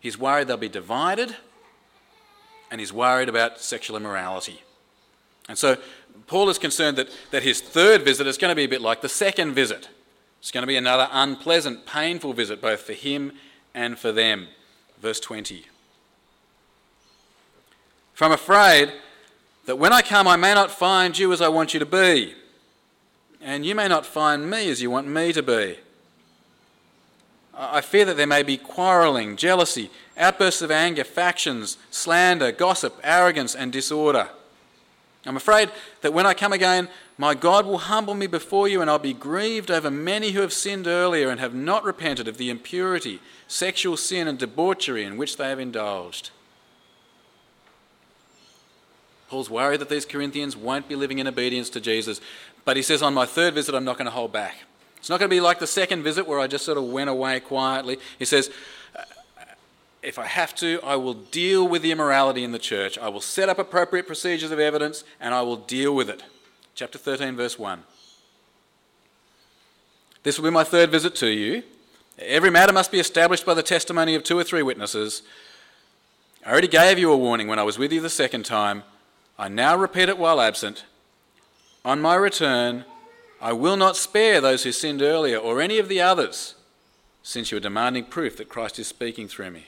He's 0.00 0.19
worried 0.19 0.49
they'll 0.49 0.56
be 0.56 0.69
divided, 0.69 1.37
and 2.70 2.81
he's 2.81 2.93
worried 2.93 3.29
about 3.29 3.61
sexual 3.61 3.96
immorality. 3.96 4.62
And 5.48 5.56
so 5.56 5.76
Paul 6.26 6.50
is 6.50 6.58
concerned 6.58 6.98
that, 6.98 7.08
that 7.30 7.42
his 7.42 7.60
third 7.60 8.02
visit 8.02 8.26
is 8.26 8.38
going 8.38 8.50
to 8.50 8.56
be 8.56 8.64
a 8.64 8.68
bit 8.68 8.82
like 8.82 9.00
the 9.00 9.08
second 9.08 9.54
visit. 9.54 9.88
It's 10.40 10.50
going 10.50 10.62
to 10.62 10.68
be 10.68 10.76
another 10.76 11.08
unpleasant, 11.10 11.86
painful 11.86 12.34
visit, 12.34 12.60
both 12.60 12.82
for 12.82 12.92
him 12.92 13.32
and 13.74 13.98
for 13.98 14.12
them. 14.12 14.48
Verse 15.00 15.20
20. 15.20 15.64
For 18.14 18.24
I'm 18.24 18.32
afraid 18.32 18.93
that 19.67 19.76
when 19.76 19.93
I 19.93 20.02
come, 20.02 20.28
I 20.28 20.36
may 20.36 20.55
not 20.55 20.70
find 20.70 21.19
you 21.19 21.32
as 21.32 21.40
I 21.40 21.48
want 21.48 21.72
you 21.72 21.81
to 21.81 21.86
be, 21.86 22.34
and 23.40 23.64
you 23.64 23.74
may 23.74 23.88
not 23.88 24.05
find 24.05 24.50
me 24.50 24.69
as 24.70 24.82
you 24.82 24.90
want 24.90 25.06
me 25.06 25.32
to 25.32 25.43
be. 25.43 25.78
I 27.55 27.81
fear 27.81 28.05
that 28.05 28.17
there 28.17 28.26
may 28.26 28.43
be 28.43 28.56
quarrelling, 28.56 29.36
jealousy, 29.36 29.90
outbursts 30.17 30.62
of 30.62 30.70
anger, 30.70 31.05
factions, 31.05 31.76
slander, 31.90 32.52
gossip, 32.52 32.98
arrogance, 33.02 33.55
and 33.55 33.72
disorder. 33.72 34.28
I'm 35.29 35.37
afraid 35.37 35.70
that 36.01 36.15
when 36.15 36.27
I 36.27 36.35
come 36.35 36.53
again, 36.53 36.89
my 37.19 37.35
God 37.35 37.67
will 37.67 37.79
humble 37.79 38.15
me 38.15 38.27
before 38.27 38.67
you, 38.67 38.81
and 38.81 38.89
I'll 38.89 38.99
be 38.99 39.13
grieved 39.13 39.70
over 39.70 39.91
many 39.91 40.31
who 40.31 40.41
have 40.41 40.53
sinned 40.53 40.87
earlier 40.87 41.29
and 41.29 41.39
have 41.39 41.55
not 41.55 41.85
repented 41.85 42.29
of 42.29 42.39
the 42.39 42.49
impurity, 42.49 43.20
sexual 43.47 43.97
sin, 43.97 44.27
and 44.27 44.39
debauchery 44.39 45.05
in 45.05 45.17
which 45.17 45.37
they 45.37 45.49
have 45.49 45.61
indulged. 45.61 46.31
Paul's 49.29 49.51
worried 49.51 49.81
that 49.81 49.91
these 49.91 50.06
Corinthians 50.06 50.56
won't 50.56 50.89
be 50.89 50.97
living 50.97 51.19
in 51.19 51.27
obedience 51.27 51.69
to 51.70 51.81
Jesus, 51.81 52.20
but 52.65 52.77
he 52.77 52.82
says, 52.82 53.03
On 53.03 53.13
my 53.13 53.27
third 53.27 53.55
visit, 53.55 53.75
I'm 53.75 53.85
not 53.85 53.99
going 53.99 54.06
to 54.06 54.11
hold 54.11 54.32
back. 54.32 54.56
It's 54.97 55.11
not 55.11 55.20
going 55.20 55.29
to 55.29 55.35
be 55.35 55.41
like 55.41 55.58
the 55.58 55.67
second 55.67 56.03
visit 56.03 56.27
where 56.27 56.41
I 56.41 56.47
just 56.47 56.65
sort 56.65 56.79
of 56.79 56.85
went 56.85 57.11
away 57.11 57.41
quietly. 57.41 57.99
He 58.19 58.25
says, 58.25 58.51
if 60.02 60.19
I 60.19 60.26
have 60.26 60.55
to, 60.56 60.81
I 60.82 60.96
will 60.96 61.14
deal 61.14 61.67
with 61.67 61.82
the 61.82 61.90
immorality 61.90 62.44
in 62.44 62.52
the 62.52 62.58
church. 62.58 62.96
I 62.98 63.08
will 63.08 63.20
set 63.20 63.48
up 63.48 63.58
appropriate 63.58 64.06
procedures 64.06 64.50
of 64.50 64.60
evidence 64.60 65.05
and 65.20 65.34
I 65.34 65.43
will 65.43 65.56
deal 65.56 65.94
with 65.94 66.08
it. 66.08 66.22
Chapter 66.74 66.98
13, 66.98 67.36
verse 67.36 67.58
1. 67.58 67.82
This 70.22 70.38
will 70.38 70.44
be 70.44 70.55
my 70.55 70.64
third 70.64 70.90
visit 70.90 71.14
to 71.17 71.28
you. 71.28 71.62
Every 72.19 72.50
matter 72.50 72.72
must 72.72 72.93
be 72.93 73.00
established 73.00 73.46
by 73.46 73.55
the 73.55 73.62
testimony 73.62 74.14
of 74.14 74.24
two 74.24 74.38
or 74.38 74.44
three 74.44 74.62
witnesses. 74.62 75.22
I 76.44 76.50
already 76.50 76.69
gave 76.69 76.98
you 76.98 77.12
a 77.12 77.17
warning 77.17 77.48
when 77.48 77.58
I 77.58 77.64
was 77.64 77.78
with 77.78 77.93
you 77.93 78.00
the 78.00 78.10
second 78.10 78.44
time. 78.44 78.84
I 79.38 79.48
now 79.48 79.76
repeat 79.76 80.08
it 80.08 80.19
while 80.19 80.40
absent. 80.40 80.84
On 81.84 82.00
my 82.00 82.17
return, 82.17 82.84
I 83.40 83.52
will 83.52 83.76
not 83.76 83.96
spare 83.96 84.40
those 84.40 84.64
who 84.64 84.72
sinned 84.72 85.00
earlier 85.00 85.38
or 85.38 85.60
any 85.60 85.78
of 85.78 85.88
the 85.88 86.00
others, 86.00 86.55
since 87.22 87.50
you 87.50 87.56
are 87.56 87.60
demanding 87.60 88.05
proof 88.05 88.36
that 88.36 88.48
Christ 88.48 88.78
is 88.78 88.88
speaking 88.88 89.28
through 89.28 89.50
me. 89.50 89.67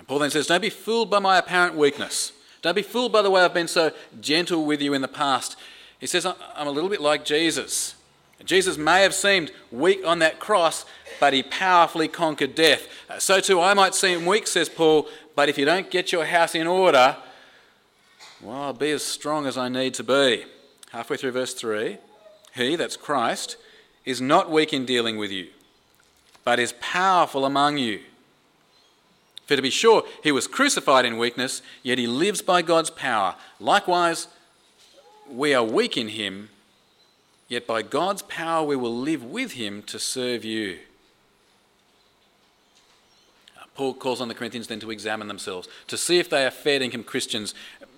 And 0.00 0.08
Paul 0.08 0.20
then 0.20 0.30
says, 0.30 0.46
Don't 0.46 0.62
be 0.62 0.70
fooled 0.70 1.10
by 1.10 1.18
my 1.18 1.36
apparent 1.36 1.74
weakness. 1.74 2.32
Don't 2.62 2.74
be 2.74 2.80
fooled 2.80 3.12
by 3.12 3.20
the 3.20 3.30
way 3.30 3.42
I've 3.42 3.52
been 3.52 3.68
so 3.68 3.92
gentle 4.18 4.64
with 4.64 4.80
you 4.80 4.94
in 4.94 5.02
the 5.02 5.08
past. 5.08 5.56
He 5.98 6.06
says, 6.06 6.24
I'm 6.24 6.66
a 6.66 6.70
little 6.70 6.88
bit 6.88 7.02
like 7.02 7.22
Jesus. 7.22 7.96
Jesus 8.46 8.78
may 8.78 9.02
have 9.02 9.12
seemed 9.12 9.52
weak 9.70 10.00
on 10.06 10.20
that 10.20 10.40
cross, 10.40 10.86
but 11.20 11.34
he 11.34 11.42
powerfully 11.42 12.08
conquered 12.08 12.54
death. 12.54 12.88
Uh, 13.10 13.18
so 13.18 13.40
too 13.40 13.60
I 13.60 13.74
might 13.74 13.94
seem 13.94 14.24
weak, 14.24 14.46
says 14.46 14.70
Paul, 14.70 15.06
but 15.36 15.50
if 15.50 15.58
you 15.58 15.66
don't 15.66 15.90
get 15.90 16.12
your 16.12 16.24
house 16.24 16.54
in 16.54 16.66
order, 16.66 17.18
well, 18.40 18.56
I'll 18.56 18.72
be 18.72 18.92
as 18.92 19.02
strong 19.02 19.46
as 19.46 19.58
I 19.58 19.68
need 19.68 19.92
to 19.94 20.02
be. 20.02 20.46
Halfway 20.92 21.18
through 21.18 21.32
verse 21.32 21.52
3 21.52 21.98
He, 22.54 22.76
that's 22.76 22.96
Christ, 22.96 23.58
is 24.06 24.22
not 24.22 24.50
weak 24.50 24.72
in 24.72 24.86
dealing 24.86 25.18
with 25.18 25.30
you, 25.30 25.48
but 26.42 26.58
is 26.58 26.72
powerful 26.80 27.44
among 27.44 27.76
you. 27.76 28.00
For 29.50 29.56
to 29.56 29.62
be 29.62 29.70
sure, 29.70 30.04
he 30.22 30.30
was 30.30 30.46
crucified 30.46 31.04
in 31.04 31.18
weakness, 31.18 31.60
yet 31.82 31.98
he 31.98 32.06
lives 32.06 32.40
by 32.40 32.62
God's 32.62 32.88
power. 32.88 33.34
Likewise, 33.58 34.28
we 35.28 35.52
are 35.54 35.64
weak 35.64 35.96
in 35.96 36.10
him, 36.10 36.50
yet 37.48 37.66
by 37.66 37.82
God's 37.82 38.22
power 38.22 38.64
we 38.64 38.76
will 38.76 38.96
live 38.96 39.24
with 39.24 39.54
him 39.54 39.82
to 39.88 39.98
serve 39.98 40.44
you. 40.44 40.78
Uh, 43.58 43.64
Paul 43.74 43.94
calls 43.94 44.20
on 44.20 44.28
the 44.28 44.36
Corinthians 44.36 44.68
then 44.68 44.78
to 44.78 44.92
examine 44.92 45.26
themselves, 45.26 45.66
to 45.88 45.96
see 45.96 46.20
if 46.20 46.30
they 46.30 46.46
are 46.46 46.52
fair 46.52 46.78
dinkum 46.78 47.04
Christians, 47.04 47.52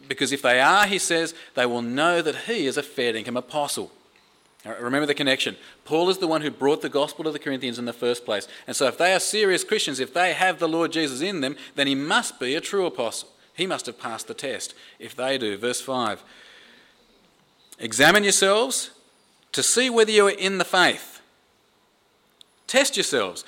because 0.09 0.33
if 0.33 0.41
they 0.41 0.59
are, 0.59 0.87
he 0.87 0.99
says, 0.99 1.35
they 1.55 1.67
will 1.67 1.83
know 1.83 2.23
that 2.23 2.47
he 2.47 2.65
is 2.65 2.79
a 2.79 2.83
fair 2.83 3.13
dinkum 3.13 3.37
apostle. 3.37 3.93
Remember 4.65 5.07
the 5.07 5.15
connection. 5.15 5.57
Paul 5.85 6.09
is 6.09 6.19
the 6.19 6.29
one 6.29 6.43
who 6.43 6.51
brought 6.51 6.83
the 6.83 6.89
gospel 6.89 7.25
to 7.25 7.33
the 7.33 7.39
Corinthians 7.39 7.79
in 7.79 7.85
the 7.85 7.93
first 7.93 8.25
place. 8.25 8.47
And 8.67 8.77
so, 8.77 8.87
if 8.87 8.97
they 8.97 9.13
are 9.13 9.19
serious 9.19 9.65
Christians, 9.65 9.99
if 9.99 10.15
they 10.15 10.35
have 10.35 10.61
the 10.61 10.69
Lord 10.69 10.93
Jesus 10.93 11.21
in 11.21 11.41
them, 11.41 11.57
then 11.75 11.89
he 11.89 11.97
must 11.97 12.39
be 12.39 12.55
a 12.55 12.61
true 12.61 12.87
apostle. 12.87 13.29
He 13.55 13.67
must 13.67 13.87
have 13.87 13.99
passed 13.99 14.29
the 14.29 14.35
test. 14.35 14.75
If 14.99 15.17
they 15.17 15.37
do, 15.37 15.57
verse 15.57 15.81
5 15.81 16.23
Examine 17.79 18.23
yourselves 18.23 18.91
to 19.51 19.63
see 19.63 19.91
whether 19.91 20.13
you 20.13 20.29
are 20.29 20.31
in 20.31 20.59
the 20.59 20.65
faith. 20.65 21.21
Test 22.69 22.97
yourselves. 22.97 23.45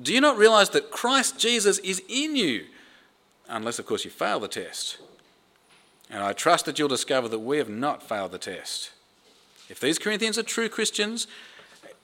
Do 0.00 0.14
you 0.14 0.20
not 0.20 0.38
realize 0.38 0.70
that 0.70 0.90
Christ 0.90 1.38
Jesus 1.38 1.78
is 1.78 2.02
in 2.08 2.36
you? 2.36 2.66
Unless, 3.48 3.78
of 3.78 3.86
course, 3.86 4.04
you 4.04 4.10
fail 4.10 4.40
the 4.40 4.48
test. 4.48 4.98
And 6.10 6.22
I 6.22 6.32
trust 6.32 6.64
that 6.66 6.78
you'll 6.78 6.88
discover 6.88 7.28
that 7.28 7.40
we 7.40 7.58
have 7.58 7.68
not 7.68 8.02
failed 8.02 8.32
the 8.32 8.38
test. 8.38 8.92
If 9.68 9.80
these 9.80 9.98
Corinthians 9.98 10.38
are 10.38 10.42
true 10.42 10.68
Christians, 10.68 11.26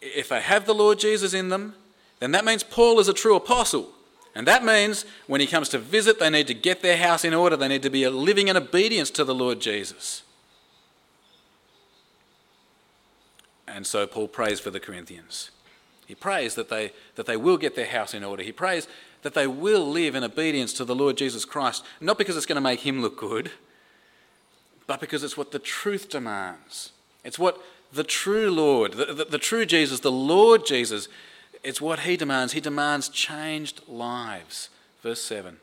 if 0.01 0.29
they 0.29 0.41
have 0.41 0.67
the 0.67 0.75
Lord 0.75 0.99
Jesus 0.99 1.35
in 1.35 1.49
them, 1.49 1.75
then 2.21 2.33
that 2.33 2.45
means 2.45 2.63
Paul 2.63 3.01
is 3.01 3.09
a 3.09 3.15
true 3.15 3.37
apostle. 3.37 3.91
And 4.35 4.47
that 4.47 4.65
means 4.65 5.05
when 5.27 5.41
he 5.41 5.47
comes 5.47 5.69
to 5.71 5.79
visit, 5.79 6.19
they 6.19 6.31
need 6.31 6.47
to 6.47 6.55
get 6.55 6.83
their 6.83 6.97
house 6.97 7.25
in 7.25 7.35
order. 7.35 7.57
They 7.57 7.69
need 7.69 7.83
to 7.83 7.91
be 7.91 8.07
living 8.09 8.49
in 8.49 8.57
obedience 8.57 9.11
to 9.13 9.25
the 9.25 9.35
Lord 9.35 9.61
Jesus. 9.61 10.23
And 13.67 13.87
so 13.87 14.07
Paul 14.07 14.29
prays 14.29 14.61
for 14.61 14.71
the 14.71 14.81
Corinthians. 14.81 15.51
He 16.07 16.15
prays 16.15 16.55
that 16.57 16.69
they, 16.69 16.93
that 17.15 17.27
they 17.27 17.37
will 17.37 17.57
get 17.57 17.77
their 17.77 17.87
house 17.87 18.15
in 18.15 18.25
order. 18.25 18.43
He 18.43 18.53
prays 18.53 18.89
that 19.23 19.35
they 19.35 19.47
will 19.47 19.87
live 19.87 20.15
in 20.15 20.25
obedience 20.25 20.73
to 20.75 20.85
the 20.85 20.95
Lord 20.95 21.17
Jesus 21.17 21.45
Christ, 21.45 21.85
not 22.01 22.19
because 22.19 22.37
it's 22.37 22.47
going 22.47 22.57
to 22.57 22.61
make 22.61 22.81
him 22.81 23.01
look 23.01 23.17
good, 23.17 23.51
but 24.87 25.01
because 25.01 25.23
it's 25.23 25.37
what 25.37 25.53
the 25.53 25.59
truth 25.59 26.09
demands. 26.09 26.93
It's 27.25 27.39
what 27.39 27.61
the 27.93 28.05
true 28.05 28.51
Lord, 28.51 28.93
the, 28.93 29.07
the, 29.07 29.25
the 29.25 29.39
true 29.39 29.67
Jesus, 29.67 30.01
the 30.01 30.13
Lord 30.13 30.65
Jesus, 30.65 31.09
it's 31.63 31.81
what 31.81 32.01
he 32.01 32.17
demands. 32.17 32.53
He 32.53 32.61
demands 32.61 33.09
changed 33.09 33.83
lives. 33.89 34.71
Verse 35.03 35.21
7. 35.21 35.59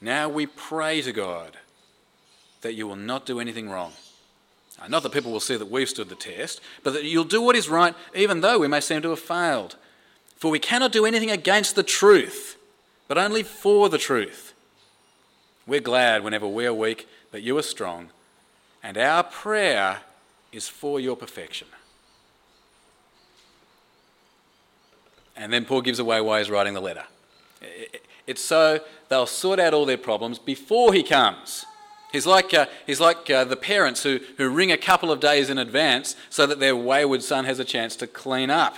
Now 0.00 0.28
we 0.28 0.46
pray 0.46 1.02
to 1.02 1.12
God 1.12 1.56
that 2.60 2.74
you 2.74 2.86
will 2.86 2.96
not 2.96 3.26
do 3.26 3.40
anything 3.40 3.68
wrong. 3.68 3.92
Not 4.88 5.02
that 5.02 5.12
people 5.12 5.32
will 5.32 5.40
see 5.40 5.56
that 5.56 5.70
we've 5.70 5.88
stood 5.88 6.10
the 6.10 6.14
test, 6.14 6.60
but 6.82 6.92
that 6.92 7.04
you'll 7.04 7.24
do 7.24 7.40
what 7.40 7.56
is 7.56 7.68
right 7.68 7.94
even 8.14 8.40
though 8.40 8.58
we 8.58 8.68
may 8.68 8.80
seem 8.80 9.02
to 9.02 9.10
have 9.10 9.18
failed. 9.18 9.76
For 10.36 10.50
we 10.50 10.58
cannot 10.58 10.92
do 10.92 11.06
anything 11.06 11.30
against 11.30 11.76
the 11.76 11.82
truth, 11.82 12.56
but 13.08 13.16
only 13.16 13.42
for 13.42 13.88
the 13.88 13.98
truth. 13.98 14.52
We're 15.66 15.80
glad 15.80 16.22
whenever 16.22 16.46
we 16.46 16.66
are 16.66 16.74
weak, 16.74 17.08
but 17.32 17.42
you 17.42 17.56
are 17.56 17.62
strong, 17.62 18.10
and 18.86 18.96
our 18.96 19.24
prayer 19.24 19.98
is 20.52 20.68
for 20.68 21.00
your 21.00 21.16
perfection. 21.16 21.66
And 25.36 25.52
then 25.52 25.64
Paul 25.64 25.80
gives 25.80 25.98
away 25.98 26.20
why 26.20 26.38
he's 26.38 26.48
writing 26.48 26.72
the 26.72 26.80
letter. 26.80 27.02
It's 28.28 28.40
so 28.40 28.78
they'll 29.08 29.26
sort 29.26 29.58
out 29.58 29.74
all 29.74 29.86
their 29.86 29.98
problems 29.98 30.38
before 30.38 30.92
he 30.92 31.02
comes. 31.02 31.66
He's 32.12 32.26
like, 32.26 32.54
uh, 32.54 32.66
he's 32.86 33.00
like 33.00 33.28
uh, 33.28 33.42
the 33.42 33.56
parents 33.56 34.04
who, 34.04 34.20
who 34.38 34.48
ring 34.48 34.70
a 34.70 34.78
couple 34.78 35.10
of 35.10 35.18
days 35.18 35.50
in 35.50 35.58
advance 35.58 36.14
so 36.30 36.46
that 36.46 36.60
their 36.60 36.76
wayward 36.76 37.24
son 37.24 37.44
has 37.44 37.58
a 37.58 37.64
chance 37.64 37.96
to 37.96 38.06
clean 38.06 38.50
up. 38.50 38.76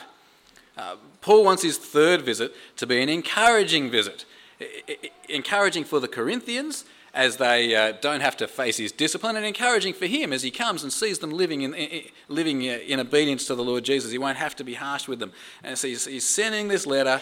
Uh, 0.78 0.96
Paul 1.20 1.44
wants 1.44 1.62
his 1.62 1.76
third 1.76 2.22
visit 2.22 2.54
to 2.76 2.86
be 2.86 3.02
an 3.02 3.10
encouraging 3.10 3.90
visit. 3.90 4.24
Encouraging 5.28 5.84
for 5.84 6.00
the 6.00 6.08
Corinthians 6.08 6.86
as 7.14 7.38
they 7.38 7.74
uh, 7.74 7.92
don't 8.00 8.20
have 8.20 8.36
to 8.36 8.46
face 8.46 8.76
his 8.76 8.92
discipline, 8.92 9.36
and 9.36 9.44
encouraging 9.44 9.94
for 9.94 10.06
him 10.06 10.32
as 10.32 10.42
he 10.42 10.50
comes 10.50 10.82
and 10.82 10.92
sees 10.92 11.18
them 11.18 11.30
living 11.30 11.62
in, 11.62 11.74
in 11.74 12.04
living 12.28 12.62
uh, 12.62 12.78
in 12.86 13.00
obedience 13.00 13.46
to 13.46 13.54
the 13.54 13.64
Lord 13.64 13.84
Jesus. 13.84 14.12
He 14.12 14.18
won't 14.18 14.36
have 14.36 14.54
to 14.56 14.64
be 14.64 14.74
harsh 14.74 15.08
with 15.08 15.18
them. 15.18 15.32
And 15.62 15.78
so 15.78 15.88
he's, 15.88 16.06
he's 16.06 16.28
sending 16.28 16.68
this 16.68 16.86
letter 16.86 17.20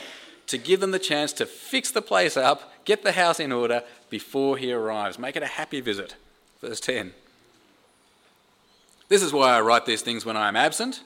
to 0.48 0.58
give 0.58 0.80
them 0.80 0.90
the 0.90 0.98
chance 0.98 1.32
to 1.34 1.46
fix 1.46 1.90
the 1.90 2.02
place 2.02 2.36
up, 2.36 2.72
get 2.84 3.02
the 3.02 3.12
house 3.12 3.40
in 3.40 3.52
order 3.52 3.82
before 4.10 4.56
he 4.56 4.72
arrives. 4.72 5.18
Make 5.18 5.36
it 5.36 5.42
a 5.42 5.46
happy 5.46 5.80
visit. 5.80 6.16
Verse 6.60 6.80
10. 6.80 7.12
This 9.08 9.22
is 9.22 9.32
why 9.32 9.56
I 9.56 9.60
write 9.60 9.86
these 9.86 10.02
things 10.02 10.24
when 10.24 10.36
I 10.36 10.48
am 10.48 10.56
absent, 10.56 11.02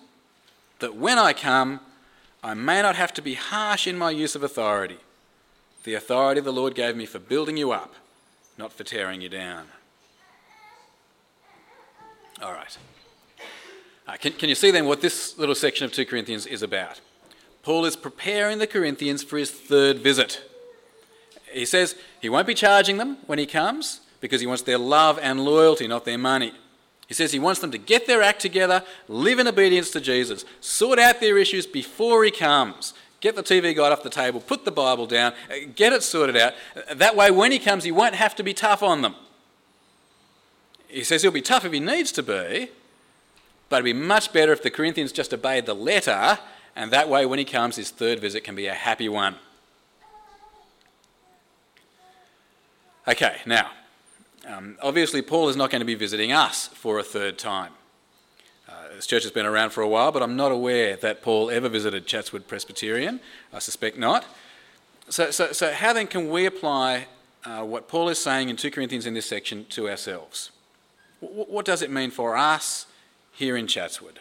that 0.78 0.96
when 0.96 1.18
I 1.18 1.32
come, 1.32 1.80
I 2.42 2.54
may 2.54 2.80
not 2.80 2.96
have 2.96 3.12
to 3.14 3.22
be 3.22 3.34
harsh 3.34 3.86
in 3.86 3.98
my 3.98 4.10
use 4.10 4.34
of 4.34 4.42
authority, 4.42 4.98
the 5.84 5.94
authority 5.94 6.40
the 6.40 6.52
Lord 6.52 6.74
gave 6.74 6.96
me 6.96 7.04
for 7.04 7.18
building 7.18 7.56
you 7.56 7.72
up 7.72 7.94
not 8.60 8.74
for 8.74 8.84
tearing 8.84 9.22
you 9.22 9.28
down. 9.30 9.64
All 12.42 12.52
right. 12.52 12.76
Uh, 14.06 14.16
can, 14.16 14.34
can 14.34 14.50
you 14.50 14.54
see 14.54 14.70
then 14.70 14.84
what 14.84 15.00
this 15.00 15.38
little 15.38 15.54
section 15.54 15.86
of 15.86 15.92
2 15.92 16.04
Corinthians 16.04 16.44
is 16.44 16.62
about? 16.62 17.00
Paul 17.62 17.86
is 17.86 17.96
preparing 17.96 18.58
the 18.58 18.66
Corinthians 18.66 19.22
for 19.22 19.38
his 19.38 19.50
third 19.50 20.00
visit. 20.00 20.42
He 21.50 21.64
says 21.64 21.94
he 22.20 22.28
won't 22.28 22.46
be 22.46 22.52
charging 22.52 22.98
them 22.98 23.16
when 23.26 23.38
he 23.38 23.46
comes 23.46 24.00
because 24.20 24.42
he 24.42 24.46
wants 24.46 24.62
their 24.62 24.78
love 24.78 25.18
and 25.22 25.42
loyalty, 25.42 25.88
not 25.88 26.04
their 26.04 26.18
money. 26.18 26.52
He 27.08 27.14
says 27.14 27.32
he 27.32 27.38
wants 27.38 27.60
them 27.60 27.70
to 27.70 27.78
get 27.78 28.06
their 28.06 28.20
act 28.20 28.40
together, 28.40 28.84
live 29.08 29.38
in 29.38 29.48
obedience 29.48 29.90
to 29.92 30.02
Jesus, 30.02 30.44
sort 30.60 30.98
out 30.98 31.20
their 31.20 31.38
issues 31.38 31.66
before 31.66 32.24
he 32.24 32.30
comes, 32.30 32.92
Get 33.20 33.36
the 33.36 33.42
TV 33.42 33.76
guide 33.76 33.92
off 33.92 34.02
the 34.02 34.10
table, 34.10 34.40
put 34.40 34.64
the 34.64 34.70
Bible 34.70 35.06
down, 35.06 35.32
uh, 35.50 35.68
get 35.74 35.92
it 35.92 36.02
sorted 36.02 36.36
out. 36.36 36.54
That 36.94 37.14
way, 37.16 37.30
when 37.30 37.52
he 37.52 37.58
comes, 37.58 37.84
he 37.84 37.92
won't 37.92 38.14
have 38.14 38.34
to 38.36 38.42
be 38.42 38.54
tough 38.54 38.82
on 38.82 39.02
them. 39.02 39.14
He 40.88 41.04
says 41.04 41.22
he'll 41.22 41.30
be 41.30 41.42
tough 41.42 41.64
if 41.64 41.72
he 41.72 41.80
needs 41.80 42.12
to 42.12 42.22
be, 42.22 42.70
but 43.68 43.76
it'd 43.76 43.84
be 43.84 43.92
much 43.92 44.32
better 44.32 44.52
if 44.52 44.62
the 44.62 44.70
Corinthians 44.70 45.12
just 45.12 45.34
obeyed 45.34 45.66
the 45.66 45.74
letter, 45.74 46.38
and 46.74 46.90
that 46.92 47.08
way, 47.08 47.26
when 47.26 47.38
he 47.38 47.44
comes, 47.44 47.76
his 47.76 47.90
third 47.90 48.20
visit 48.20 48.42
can 48.42 48.54
be 48.54 48.66
a 48.66 48.74
happy 48.74 49.08
one. 49.08 49.36
Okay, 53.06 53.36
now, 53.44 53.70
um, 54.46 54.78
obviously, 54.80 55.20
Paul 55.20 55.48
is 55.48 55.56
not 55.56 55.70
going 55.70 55.80
to 55.80 55.86
be 55.86 55.94
visiting 55.94 56.32
us 56.32 56.68
for 56.68 56.98
a 56.98 57.02
third 57.02 57.38
time. 57.38 57.72
This 58.94 59.06
church 59.06 59.22
has 59.22 59.32
been 59.32 59.46
around 59.46 59.70
for 59.70 59.82
a 59.82 59.88
while, 59.88 60.10
but 60.10 60.22
I'm 60.22 60.36
not 60.36 60.52
aware 60.52 60.96
that 60.96 61.22
Paul 61.22 61.50
ever 61.50 61.68
visited 61.68 62.06
Chatswood 62.06 62.48
Presbyterian. 62.48 63.20
I 63.52 63.58
suspect 63.60 63.96
not. 63.96 64.26
So, 65.08 65.30
so, 65.30 65.52
so 65.52 65.72
how 65.72 65.92
then 65.92 66.06
can 66.06 66.28
we 66.28 66.46
apply 66.46 67.06
uh, 67.44 67.62
what 67.62 67.88
Paul 67.88 68.08
is 68.08 68.18
saying 68.18 68.48
in 68.48 68.56
2 68.56 68.70
Corinthians 68.70 69.06
in 69.06 69.14
this 69.14 69.26
section 69.26 69.64
to 69.70 69.88
ourselves? 69.88 70.50
W- 71.20 71.44
what 71.44 71.64
does 71.64 71.82
it 71.82 71.90
mean 71.90 72.10
for 72.10 72.36
us 72.36 72.86
here 73.32 73.56
in 73.56 73.66
Chatswood? 73.66 74.20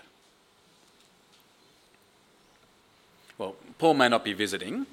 Well, 3.37 3.55
Paul 3.77 3.95
may 3.95 4.09
not 4.09 4.23
be 4.23 4.33
visiting, 4.33 4.85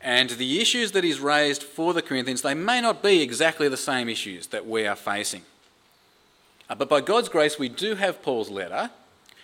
and 0.00 0.30
the 0.30 0.60
issues 0.60 0.92
that 0.92 1.04
he's 1.04 1.20
raised 1.20 1.62
for 1.62 1.94
the 1.94 2.02
Corinthians, 2.02 2.42
they 2.42 2.54
may 2.54 2.80
not 2.80 3.02
be 3.02 3.22
exactly 3.22 3.68
the 3.68 3.76
same 3.76 4.08
issues 4.08 4.48
that 4.48 4.66
we 4.66 4.86
are 4.86 4.96
facing. 4.96 5.42
Uh, 6.68 6.74
but 6.74 6.88
by 6.88 7.00
God's 7.00 7.28
grace, 7.28 7.58
we 7.58 7.68
do 7.68 7.94
have 7.94 8.22
Paul's 8.22 8.50
letter, 8.50 8.90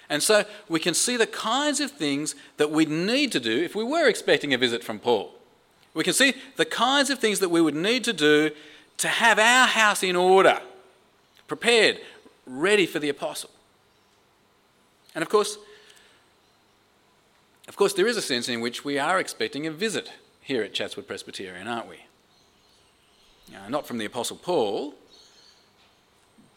and 0.09 0.23
so 0.23 0.45
we 0.69 0.81
can 0.81 0.95
see 0.95 1.17
the 1.17 1.27
kinds 1.27 1.81
of 1.81 1.91
things 1.91 2.35
that 2.59 2.71
we'd 2.71 2.91
need 2.91 3.33
to 3.33 3.41
do 3.41 3.63
if 3.63 3.75
we 3.75 3.85
were 3.85 4.09
expecting 4.09 4.53
a 4.53 4.59
visit 4.59 4.85
from 4.85 4.99
Paul. 4.99 5.33
We 5.95 6.05
can 6.05 6.13
see 6.13 6.35
the 6.57 6.65
kinds 6.65 7.09
of 7.09 7.19
things 7.19 7.39
that 7.39 7.49
we 7.49 7.61
would 7.61 7.75
need 7.75 8.05
to 8.05 8.13
do 8.13 8.51
to 8.99 9.09
have 9.09 9.39
our 9.39 9.67
house 9.67 10.03
in 10.03 10.17
order, 10.17 10.61
prepared, 11.47 12.01
ready 12.47 12.87
for 12.87 12.99
the 12.99 13.09
apostle. 13.09 13.51
And 15.15 15.23
of 15.23 15.29
course, 15.29 15.57
of 17.69 17.77
course, 17.77 17.95
there 17.95 18.07
is 18.07 18.17
a 18.17 18.23
sense 18.23 18.49
in 18.49 18.61
which 18.61 18.85
we 18.85 18.99
are 18.99 19.19
expecting 19.19 19.67
a 19.67 19.71
visit 19.71 20.13
here 20.41 20.63
at 20.63 20.75
Chatswood 20.75 21.07
Presbyterian, 21.07 21.67
aren't 21.67 21.89
we? 21.89 22.01
Now, 23.51 23.69
not 23.69 23.87
from 23.87 23.99
the 23.99 24.05
Apostle 24.05 24.37
Paul, 24.37 24.95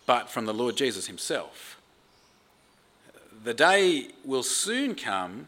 but 0.07 0.29
from 0.29 0.47
the 0.47 0.53
Lord 0.53 0.75
Jesus 0.75 1.05
himself 1.05 1.77
the 3.47 3.53
day 3.53 4.09
will 4.25 4.43
soon 4.43 4.93
come 4.93 5.47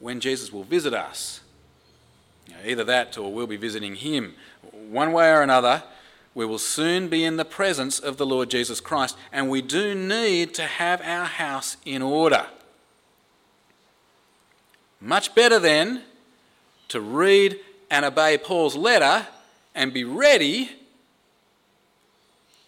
when 0.00 0.18
Jesus 0.18 0.50
will 0.50 0.64
visit 0.64 0.94
us. 0.94 1.40
You 2.46 2.54
know, 2.54 2.60
either 2.64 2.84
that 2.84 3.18
or 3.18 3.30
we'll 3.30 3.46
be 3.46 3.58
visiting 3.58 3.96
him. 3.96 4.34
One 4.72 5.12
way 5.12 5.30
or 5.30 5.42
another, 5.42 5.82
we 6.34 6.46
will 6.46 6.58
soon 6.58 7.08
be 7.08 7.24
in 7.24 7.36
the 7.36 7.44
presence 7.44 7.98
of 7.98 8.16
the 8.16 8.24
Lord 8.24 8.48
Jesus 8.48 8.80
Christ, 8.80 9.16
and 9.30 9.50
we 9.50 9.60
do 9.60 9.94
need 9.94 10.54
to 10.54 10.62
have 10.62 11.02
our 11.02 11.26
house 11.26 11.76
in 11.84 12.00
order. 12.00 12.46
Much 14.98 15.34
better 15.34 15.58
then 15.58 16.04
to 16.88 17.00
read 17.00 17.60
and 17.90 18.06
obey 18.06 18.38
Paul's 18.38 18.74
letter 18.74 19.26
and 19.74 19.92
be 19.92 20.04
ready 20.04 20.70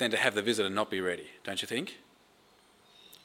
than 0.00 0.10
to 0.10 0.16
have 0.16 0.34
the 0.34 0.42
visitor 0.42 0.68
not 0.68 0.90
be 0.90 1.00
ready, 1.00 1.28
don't 1.44 1.62
you 1.62 1.68
think? 1.68 1.98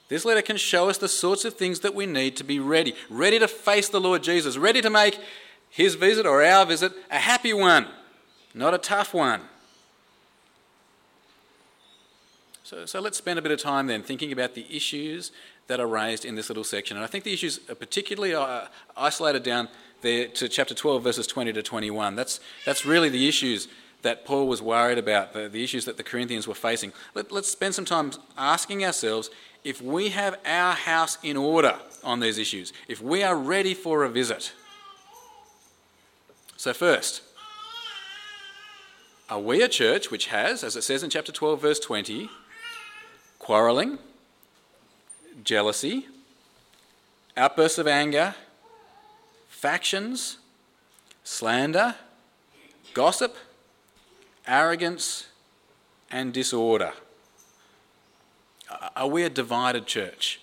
This 0.07 0.23
letter 0.23 0.43
can 0.43 0.57
show 0.57 0.87
us 0.87 0.99
the 0.99 1.07
sorts 1.07 1.45
of 1.45 1.55
things 1.55 1.79
that 1.79 1.95
we 1.95 2.05
need 2.05 2.37
to 2.37 2.43
be 2.43 2.59
ready, 2.59 2.93
ready 3.09 3.39
to 3.39 3.47
face 3.47 3.89
the 3.89 3.99
Lord 3.99 4.21
Jesus, 4.21 4.55
ready 4.55 4.81
to 4.81 4.89
make 4.91 5.19
his 5.71 5.95
visit 5.95 6.27
or 6.27 6.43
our 6.43 6.65
visit 6.65 6.91
a 7.09 7.17
happy 7.17 7.53
one, 7.53 7.87
not 8.53 8.75
a 8.75 8.77
tough 8.77 9.15
one. 9.15 9.41
So, 12.63 12.85
so 12.85 12.99
let's 12.99 13.17
spend 13.17 13.39
a 13.39 13.41
bit 13.41 13.51
of 13.51 13.59
time 13.59 13.87
then 13.87 14.03
thinking 14.03 14.31
about 14.31 14.53
the 14.53 14.65
issues 14.75 15.31
that 15.67 15.79
are 15.79 15.87
raised 15.87 16.25
in 16.25 16.35
this 16.35 16.49
little 16.49 16.63
section. 16.63 16.97
And 16.97 17.03
I 17.03 17.07
think 17.07 17.23
the 17.23 17.33
issues 17.33 17.59
are 17.69 17.75
particularly 17.75 18.35
uh, 18.35 18.65
isolated 18.95 19.43
down 19.43 19.69
there 20.01 20.27
to 20.27 20.47
chapter 20.47 20.75
12, 20.75 21.03
verses 21.03 21.25
20 21.25 21.53
to 21.53 21.63
21. 21.63 22.15
That's, 22.15 22.39
that's 22.65 22.85
really 22.85 23.09
the 23.09 23.27
issues 23.27 23.67
that 24.05 24.23
Paul 24.23 24.47
was 24.47 24.61
worried 24.61 24.99
about, 24.99 25.33
the, 25.33 25.49
the 25.49 25.63
issues 25.63 25.85
that 25.85 25.97
the 25.97 26.03
Corinthians 26.03 26.47
were 26.47 26.53
facing. 26.53 26.93
Let, 27.15 27.31
let's 27.31 27.49
spend 27.49 27.73
some 27.73 27.85
time 27.85 28.11
asking 28.37 28.85
ourselves 28.85 29.31
if 29.63 29.81
we 29.81 30.09
have 30.09 30.37
our 30.45 30.73
house 30.73 31.17
in 31.23 31.35
order 31.35 31.75
on 32.03 32.19
these 32.19 32.37
issues, 32.37 32.71
if 32.87 33.01
we 33.01 33.23
are 33.23 33.35
ready 33.35 33.73
for 33.73 34.03
a 34.03 34.09
visit. 34.09 34.53
So, 36.55 36.71
first, 36.71 37.23
are 39.27 39.39
we 39.39 39.63
a 39.63 39.67
church 39.67 40.11
which 40.11 40.27
has, 40.27 40.63
as 40.63 40.75
it 40.75 40.83
says 40.83 41.01
in 41.01 41.09
chapter 41.09 41.31
12, 41.31 41.59
verse 41.59 41.79
20, 41.79 42.29
quarrelling, 43.39 43.97
jealousy, 45.43 46.05
outbursts 47.35 47.79
of 47.79 47.87
anger, 47.87 48.35
factions, 49.49 50.37
slander, 51.23 51.95
gossip, 52.93 53.35
arrogance, 54.47 55.27
and 56.11 56.33
disorder. 56.33 56.93
Are 58.95 59.07
we 59.07 59.23
a 59.23 59.29
divided 59.29 59.85
church? 59.85 60.39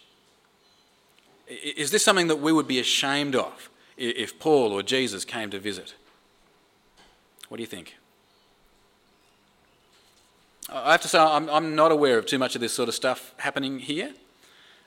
Is 1.48 1.90
this 1.90 2.04
something 2.04 2.28
that 2.28 2.36
we 2.40 2.52
would 2.52 2.68
be 2.68 2.78
ashamed 2.78 3.34
of 3.34 3.70
if 3.96 4.38
Paul 4.38 4.72
or 4.72 4.82
Jesus 4.82 5.24
came 5.24 5.50
to 5.50 5.58
visit? 5.58 5.94
What 7.48 7.56
do 7.56 7.62
you 7.62 7.66
think? 7.66 7.96
I 10.70 10.92
have 10.92 11.02
to 11.02 11.08
say, 11.08 11.18
I'm, 11.18 11.50
I'm 11.50 11.74
not 11.74 11.92
aware 11.92 12.16
of 12.18 12.26
too 12.26 12.38
much 12.38 12.54
of 12.54 12.60
this 12.60 12.72
sort 12.72 12.88
of 12.88 12.94
stuff 12.94 13.34
happening 13.38 13.78
here. 13.78 14.14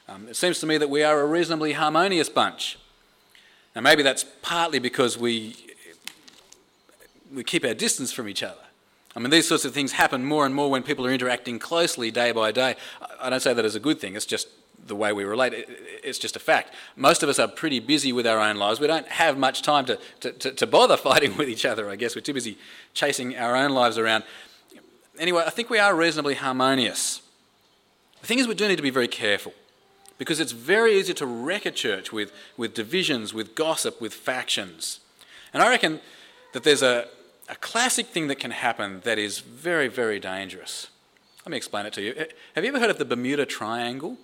Um, 0.07 0.27
it 0.27 0.35
seems 0.35 0.59
to 0.59 0.65
me 0.65 0.77
that 0.77 0.89
we 0.89 1.03
are 1.03 1.21
a 1.21 1.25
reasonably 1.25 1.73
harmonious 1.73 2.29
bunch. 2.29 2.79
Now, 3.75 3.81
maybe 3.81 4.01
that's 4.03 4.25
partly 4.41 4.79
because 4.79 5.17
we, 5.17 5.55
we 7.33 7.43
keep 7.43 7.65
our 7.65 7.73
distance 7.73 8.11
from 8.11 8.29
each 8.29 8.41
other. 8.41 8.64
I 9.15 9.19
mean, 9.19 9.29
these 9.29 9.47
sorts 9.47 9.63
of 9.63 9.73
things 9.73 9.93
happen 9.93 10.25
more 10.25 10.45
and 10.45 10.53
more 10.53 10.69
when 10.69 10.83
people 10.83 11.05
are 11.05 11.11
interacting 11.11 11.57
closely 11.57 12.11
day 12.11 12.31
by 12.31 12.51
day. 12.51 12.75
I 13.21 13.29
don't 13.29 13.39
say 13.39 13.53
that 13.53 13.63
as 13.63 13.75
a 13.75 13.79
good 13.79 13.99
thing, 13.99 14.15
it's 14.15 14.25
just 14.25 14.49
the 14.85 14.95
way 14.95 15.13
we 15.13 15.23
relate. 15.23 15.53
It's 16.03 16.19
just 16.19 16.35
a 16.35 16.39
fact. 16.39 16.73
Most 16.95 17.23
of 17.23 17.29
us 17.29 17.39
are 17.39 17.47
pretty 17.47 17.79
busy 17.79 18.11
with 18.11 18.27
our 18.27 18.39
own 18.39 18.57
lives. 18.57 18.79
We 18.79 18.87
don't 18.87 19.07
have 19.07 19.37
much 19.37 19.61
time 19.61 19.85
to, 19.85 19.99
to, 20.19 20.31
to, 20.31 20.51
to 20.51 20.67
bother 20.67 20.97
fighting 21.09 21.37
with 21.37 21.47
each 21.47 21.65
other, 21.65 21.89
I 21.89 21.95
guess. 21.95 22.15
We're 22.15 22.21
too 22.21 22.33
busy 22.33 22.57
chasing 22.93 23.37
our 23.37 23.55
own 23.55 23.71
lives 23.71 23.97
around. 23.97 24.25
Anyway, 25.17 25.43
I 25.45 25.49
think 25.49 25.69
we 25.69 25.79
are 25.79 25.95
reasonably 25.95 26.35
harmonious. 26.35 27.21
The 28.21 28.27
thing 28.27 28.39
is, 28.39 28.47
we 28.47 28.55
do 28.55 28.67
need 28.67 28.75
to 28.75 28.83
be 28.83 28.89
very 28.89 29.07
careful 29.07 29.53
because 30.17 30.39
it's 30.39 30.51
very 30.51 30.97
easy 30.97 31.13
to 31.13 31.25
wreck 31.25 31.65
a 31.65 31.71
church 31.71 32.11
with, 32.11 32.33
with 32.57 32.73
divisions, 32.73 33.33
with 33.33 33.55
gossip, 33.55 34.01
with 34.01 34.13
factions. 34.13 34.99
And 35.53 35.63
I 35.63 35.69
reckon 35.69 36.01
that 36.53 36.63
there's 36.63 36.83
a, 36.83 37.07
a 37.49 37.55
classic 37.55 38.07
thing 38.07 38.27
that 38.27 38.39
can 38.39 38.51
happen 38.51 39.01
that 39.03 39.19
is 39.19 39.39
very, 39.39 39.87
very 39.87 40.19
dangerous. 40.19 40.87
Let 41.45 41.51
me 41.51 41.57
explain 41.57 41.85
it 41.85 41.93
to 41.93 42.01
you. 42.01 42.15
Have 42.55 42.63
you 42.63 42.69
ever 42.69 42.79
heard 42.79 42.89
of 42.89 42.97
the 42.97 43.05
Bermuda 43.05 43.45
Triangle? 43.45 44.17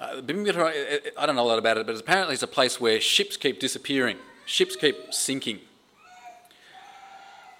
Uh, 0.00 0.20
Bermuda, 0.20 0.72
I 1.16 1.26
don't 1.26 1.36
know 1.36 1.42
a 1.42 1.46
lot 1.46 1.58
about 1.58 1.76
it, 1.76 1.86
but 1.86 1.98
apparently 1.98 2.34
it's 2.34 2.42
a 2.42 2.48
place 2.48 2.80
where 2.80 3.00
ships 3.00 3.36
keep 3.36 3.60
disappearing, 3.60 4.16
ships 4.46 4.76
keep 4.76 4.96
sinking. 5.12 5.60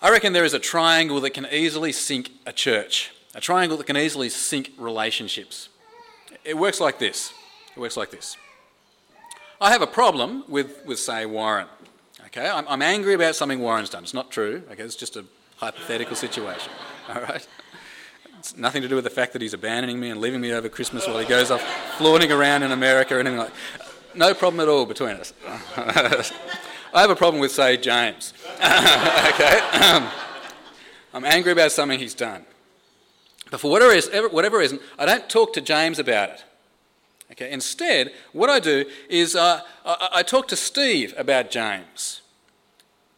I 0.00 0.10
reckon 0.10 0.32
there 0.32 0.44
is 0.44 0.54
a 0.54 0.60
triangle 0.60 1.20
that 1.20 1.30
can 1.30 1.46
easily 1.50 1.90
sink 1.90 2.30
a 2.46 2.52
church, 2.52 3.10
a 3.34 3.40
triangle 3.40 3.76
that 3.78 3.86
can 3.86 3.96
easily 3.96 4.28
sink 4.28 4.72
relationships. 4.78 5.68
It 6.44 6.56
works 6.56 6.80
like 6.80 7.00
this. 7.00 7.32
It 7.76 7.80
works 7.80 7.96
like 7.96 8.10
this. 8.10 8.36
I 9.60 9.72
have 9.72 9.82
a 9.82 9.88
problem 9.88 10.44
with, 10.46 10.84
with 10.86 11.00
say, 11.00 11.26
Warren. 11.26 11.66
Okay, 12.38 12.48
I'm, 12.48 12.68
I'm 12.68 12.82
angry 12.82 13.14
about 13.14 13.34
something 13.34 13.58
Warren's 13.58 13.90
done. 13.90 14.04
It's 14.04 14.14
not 14.14 14.30
true. 14.30 14.62
Okay, 14.70 14.84
it's 14.84 14.94
just 14.94 15.16
a 15.16 15.24
hypothetical 15.56 16.14
situation. 16.14 16.70
All 17.08 17.20
right. 17.20 17.44
It's 18.38 18.56
nothing 18.56 18.80
to 18.82 18.88
do 18.88 18.94
with 18.94 19.02
the 19.02 19.10
fact 19.10 19.32
that 19.32 19.42
he's 19.42 19.54
abandoning 19.54 19.98
me 19.98 20.10
and 20.10 20.20
leaving 20.20 20.40
me 20.40 20.52
over 20.52 20.68
Christmas 20.68 21.04
while 21.08 21.18
he 21.18 21.26
goes 21.26 21.50
off 21.50 21.60
flaunting 21.96 22.30
around 22.30 22.62
in 22.62 22.70
America 22.70 23.16
or 23.16 23.18
anything 23.18 23.38
like. 23.38 23.50
No 24.14 24.34
problem 24.34 24.60
at 24.60 24.68
all 24.68 24.86
between 24.86 25.16
us. 25.16 25.32
I 25.76 27.00
have 27.00 27.10
a 27.10 27.16
problem 27.16 27.40
with, 27.40 27.50
say, 27.50 27.76
James. 27.76 28.32
okay, 28.54 29.58
I'm 31.12 31.24
angry 31.24 31.50
about 31.50 31.72
something 31.72 31.98
he's 31.98 32.14
done. 32.14 32.44
But 33.50 33.58
for 33.58 33.68
whatever 33.68 33.90
reason, 33.90 34.30
whatever 34.30 34.58
reason, 34.58 34.78
I 34.96 35.06
don't 35.06 35.28
talk 35.28 35.54
to 35.54 35.60
James 35.60 35.98
about 35.98 36.30
it. 36.30 36.44
Okay, 37.32 37.50
instead, 37.50 38.12
what 38.32 38.48
I 38.48 38.60
do 38.60 38.84
is 39.08 39.34
uh, 39.34 39.62
I, 39.84 40.08
I, 40.14 40.22
talk 40.22 40.46
to 40.48 40.56
Steve 40.56 41.12
about 41.18 41.50
James. 41.50 42.22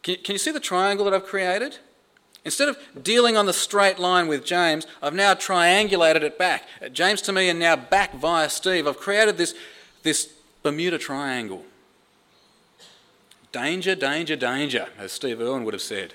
Can, 0.03 0.15
can 0.23 0.33
you 0.33 0.39
see 0.39 0.51
the 0.51 0.59
triangle 0.59 1.05
that 1.05 1.13
I've 1.13 1.25
created? 1.25 1.77
Instead 2.43 2.69
of 2.69 2.77
dealing 3.03 3.37
on 3.37 3.45
the 3.45 3.53
straight 3.53 3.99
line 3.99 4.27
with 4.27 4.43
James, 4.43 4.87
I've 5.01 5.13
now 5.13 5.35
triangulated 5.35 6.23
it 6.23 6.39
back. 6.39 6.67
James 6.91 7.21
to 7.23 7.31
me 7.31 7.49
and 7.49 7.59
now 7.59 7.75
back 7.75 8.15
via 8.15 8.49
Steve. 8.49 8.87
I've 8.87 8.97
created 8.97 9.37
this, 9.37 9.53
this 10.01 10.33
Bermuda 10.63 10.97
Triangle. 10.97 11.63
Danger, 13.51 13.95
danger, 13.95 14.35
danger, 14.35 14.87
as 14.97 15.11
Steve 15.11 15.39
Irwin 15.39 15.65
would 15.65 15.73
have 15.73 15.81
said. 15.81 16.13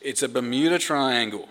It's 0.00 0.22
a 0.22 0.28
Bermuda 0.28 0.78
Triangle. 0.78 1.48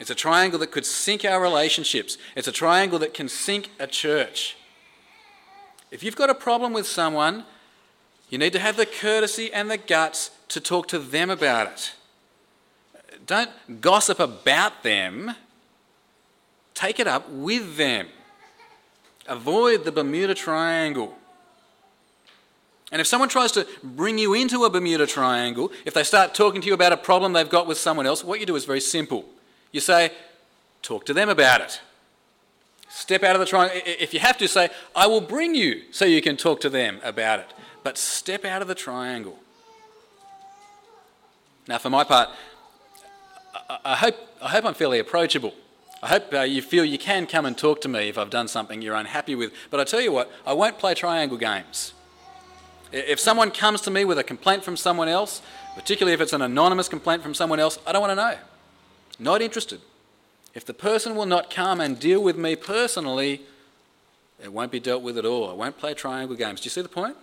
It's 0.00 0.10
a 0.10 0.14
triangle 0.14 0.58
that 0.60 0.70
could 0.70 0.86
sink 0.86 1.24
our 1.24 1.40
relationships. 1.40 2.16
It's 2.34 2.48
a 2.48 2.52
triangle 2.52 2.98
that 3.00 3.12
can 3.12 3.28
sink 3.28 3.70
a 3.78 3.86
church. 3.86 4.56
If 5.90 6.02
you've 6.02 6.16
got 6.16 6.30
a 6.30 6.34
problem 6.34 6.72
with 6.72 6.86
someone, 6.86 7.44
you 8.32 8.38
need 8.38 8.54
to 8.54 8.58
have 8.58 8.78
the 8.78 8.86
courtesy 8.86 9.52
and 9.52 9.70
the 9.70 9.76
guts 9.76 10.30
to 10.48 10.58
talk 10.58 10.88
to 10.88 10.98
them 10.98 11.28
about 11.28 11.66
it. 11.66 11.92
Don't 13.26 13.50
gossip 13.82 14.18
about 14.18 14.82
them, 14.82 15.34
take 16.72 16.98
it 16.98 17.06
up 17.06 17.28
with 17.28 17.76
them. 17.76 18.08
Avoid 19.28 19.84
the 19.84 19.92
Bermuda 19.92 20.34
Triangle. 20.34 21.14
And 22.90 23.02
if 23.02 23.06
someone 23.06 23.28
tries 23.28 23.52
to 23.52 23.66
bring 23.82 24.16
you 24.16 24.32
into 24.32 24.64
a 24.64 24.70
Bermuda 24.70 25.06
Triangle, 25.06 25.70
if 25.84 25.92
they 25.92 26.02
start 26.02 26.34
talking 26.34 26.62
to 26.62 26.66
you 26.66 26.74
about 26.74 26.92
a 26.92 26.96
problem 26.96 27.34
they've 27.34 27.48
got 27.48 27.66
with 27.66 27.76
someone 27.76 28.06
else, 28.06 28.24
what 28.24 28.40
you 28.40 28.46
do 28.46 28.56
is 28.56 28.64
very 28.64 28.80
simple. 28.80 29.26
You 29.72 29.80
say, 29.80 30.10
talk 30.80 31.04
to 31.04 31.12
them 31.12 31.28
about 31.28 31.60
it. 31.60 31.82
Step 32.88 33.22
out 33.24 33.36
of 33.36 33.40
the 33.40 33.46
triangle. 33.46 33.78
If 33.84 34.14
you 34.14 34.20
have 34.20 34.38
to, 34.38 34.48
say, 34.48 34.70
I 34.96 35.06
will 35.06 35.20
bring 35.20 35.54
you 35.54 35.82
so 35.90 36.06
you 36.06 36.22
can 36.22 36.38
talk 36.38 36.60
to 36.62 36.70
them 36.70 36.98
about 37.02 37.40
it. 37.40 37.52
But 37.82 37.98
step 37.98 38.44
out 38.44 38.62
of 38.62 38.68
the 38.68 38.74
triangle. 38.74 39.38
Now, 41.68 41.78
for 41.78 41.90
my 41.90 42.04
part, 42.04 42.28
I 43.84 43.96
hope, 43.96 44.16
I 44.40 44.48
hope 44.48 44.64
I'm 44.64 44.74
fairly 44.74 44.98
approachable. 44.98 45.54
I 46.02 46.08
hope 46.08 46.34
uh, 46.34 46.40
you 46.40 46.62
feel 46.62 46.84
you 46.84 46.98
can 46.98 47.26
come 47.26 47.46
and 47.46 47.56
talk 47.56 47.80
to 47.82 47.88
me 47.88 48.08
if 48.08 48.18
I've 48.18 48.30
done 48.30 48.48
something 48.48 48.82
you're 48.82 48.96
unhappy 48.96 49.36
with. 49.36 49.52
But 49.70 49.78
I 49.78 49.84
tell 49.84 50.00
you 50.00 50.12
what, 50.12 50.30
I 50.44 50.52
won't 50.52 50.78
play 50.78 50.94
triangle 50.94 51.38
games. 51.38 51.92
If 52.90 53.20
someone 53.20 53.52
comes 53.52 53.80
to 53.82 53.90
me 53.90 54.04
with 54.04 54.18
a 54.18 54.24
complaint 54.24 54.64
from 54.64 54.76
someone 54.76 55.08
else, 55.08 55.40
particularly 55.74 56.12
if 56.12 56.20
it's 56.20 56.32
an 56.32 56.42
anonymous 56.42 56.88
complaint 56.88 57.22
from 57.22 57.34
someone 57.34 57.60
else, 57.60 57.78
I 57.86 57.92
don't 57.92 58.02
want 58.02 58.10
to 58.10 58.16
know. 58.16 58.36
Not 59.18 59.40
interested. 59.40 59.80
If 60.54 60.64
the 60.64 60.74
person 60.74 61.14
will 61.14 61.26
not 61.26 61.50
come 61.50 61.80
and 61.80 61.98
deal 61.98 62.22
with 62.22 62.36
me 62.36 62.56
personally, 62.56 63.42
it 64.42 64.52
won't 64.52 64.72
be 64.72 64.80
dealt 64.80 65.02
with 65.02 65.16
at 65.16 65.24
all. 65.24 65.48
I 65.48 65.54
won't 65.54 65.78
play 65.78 65.94
triangle 65.94 66.36
games. 66.36 66.60
Do 66.60 66.66
you 66.66 66.70
see 66.70 66.82
the 66.82 66.88
point? 66.88 67.16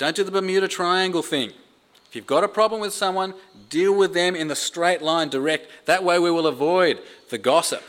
Don't 0.00 0.16
do 0.16 0.24
the 0.24 0.30
Bermuda 0.30 0.66
Triangle 0.66 1.20
thing. 1.20 1.50
If 2.08 2.16
you've 2.16 2.26
got 2.26 2.42
a 2.42 2.48
problem 2.48 2.80
with 2.80 2.94
someone, 2.94 3.34
deal 3.68 3.94
with 3.94 4.14
them 4.14 4.34
in 4.34 4.48
the 4.48 4.56
straight 4.56 5.02
line, 5.02 5.28
direct. 5.28 5.70
That 5.84 6.02
way 6.02 6.18
we 6.18 6.30
will 6.30 6.46
avoid 6.46 7.00
the 7.28 7.36
gossip 7.36 7.84